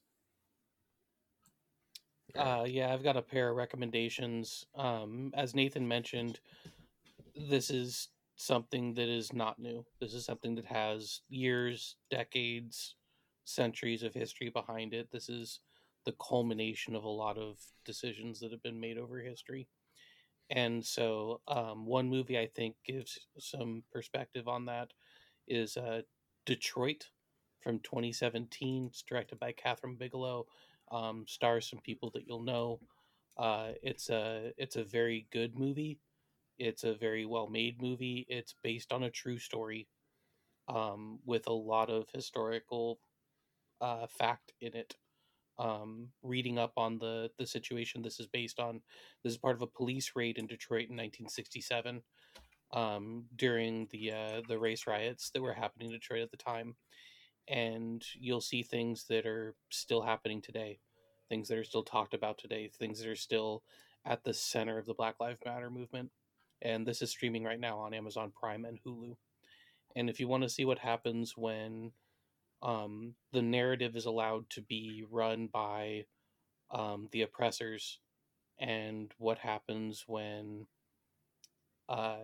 [2.37, 4.67] Uh, yeah, I've got a pair of recommendations.
[4.75, 6.39] Um, as Nathan mentioned,
[7.35, 9.85] this is something that is not new.
[10.01, 12.95] This is something that has years, decades,
[13.45, 15.09] centuries of history behind it.
[15.11, 15.61] This is
[16.05, 19.69] the culmination of a lot of decisions that have been made over history.
[20.51, 24.93] And so, um, one movie I think gives some perspective on that
[25.49, 26.03] is uh,
[26.47, 27.07] Detroit
[27.61, 28.87] from 2017.
[28.87, 30.47] It's directed by Kathryn Bigelow
[30.91, 32.81] um, stars some people that you'll know.
[33.39, 36.01] Uh, it's a it's a very good movie.
[36.59, 38.27] It's a very well made movie.
[38.29, 39.89] It's based on a true story,
[40.69, 43.01] um, with a lot of historical
[43.81, 44.97] uh, fact in it.
[45.61, 48.81] Um, reading up on the the situation this is based on,
[49.23, 52.03] this is part of a police raid in Detroit in 1967
[52.73, 56.77] um, during the uh, the race riots that were happening in Detroit at the time,
[57.47, 60.79] and you'll see things that are still happening today,
[61.29, 63.63] things that are still talked about today, things that are still
[64.07, 66.11] at the center of the Black Lives Matter movement.
[66.63, 69.17] And this is streaming right now on Amazon Prime and Hulu.
[69.97, 71.93] And if you want to see what happens when
[72.63, 76.05] um, the narrative is allowed to be run by
[76.71, 77.99] um, the oppressors,
[78.59, 80.67] and what happens when
[81.89, 82.17] uh,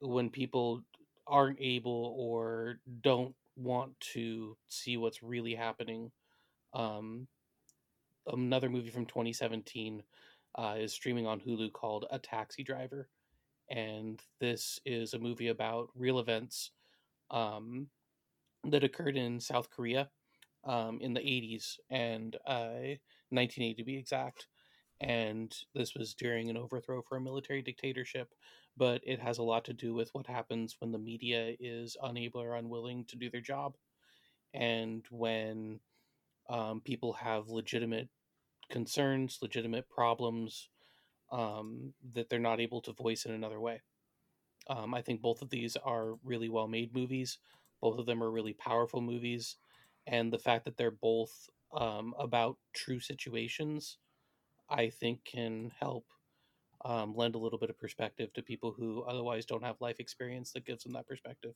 [0.00, 0.82] when people
[1.26, 6.10] aren't able or don't want to see what's really happening.
[6.72, 7.26] Um,
[8.26, 10.02] another movie from 2017
[10.56, 13.08] uh, is streaming on Hulu called A Taxi Driver.
[13.70, 16.72] And this is a movie about real events
[17.30, 17.86] um,
[18.64, 20.10] that occurred in South Korea
[20.64, 22.96] um, in the 80s and uh,
[23.30, 24.48] 1980 to be exact.
[25.00, 28.34] And this was during an overthrow for a military dictatorship
[28.76, 32.40] but it has a lot to do with what happens when the media is unable
[32.40, 33.74] or unwilling to do their job
[34.54, 35.80] and when
[36.48, 38.08] um, people have legitimate
[38.70, 40.68] concerns, legitimate problems
[41.32, 43.80] um, that they're not able to voice in another way.
[44.68, 47.38] Um, I think both of these are really well made movies.
[47.80, 49.56] Both of them are really powerful movies.
[50.06, 53.98] And the fact that they're both um, about true situations,
[54.68, 56.06] I think, can help
[56.84, 60.52] um, lend a little bit of perspective to people who otherwise don't have life experience
[60.52, 61.54] that gives them that perspective.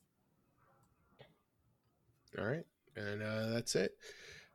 [2.38, 2.66] All right.
[2.96, 3.92] And uh, that's it.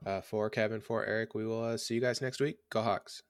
[0.06, 2.58] Uh, for Kevin, for Eric, we will uh, see you guys next week.
[2.70, 3.24] Go Hawks.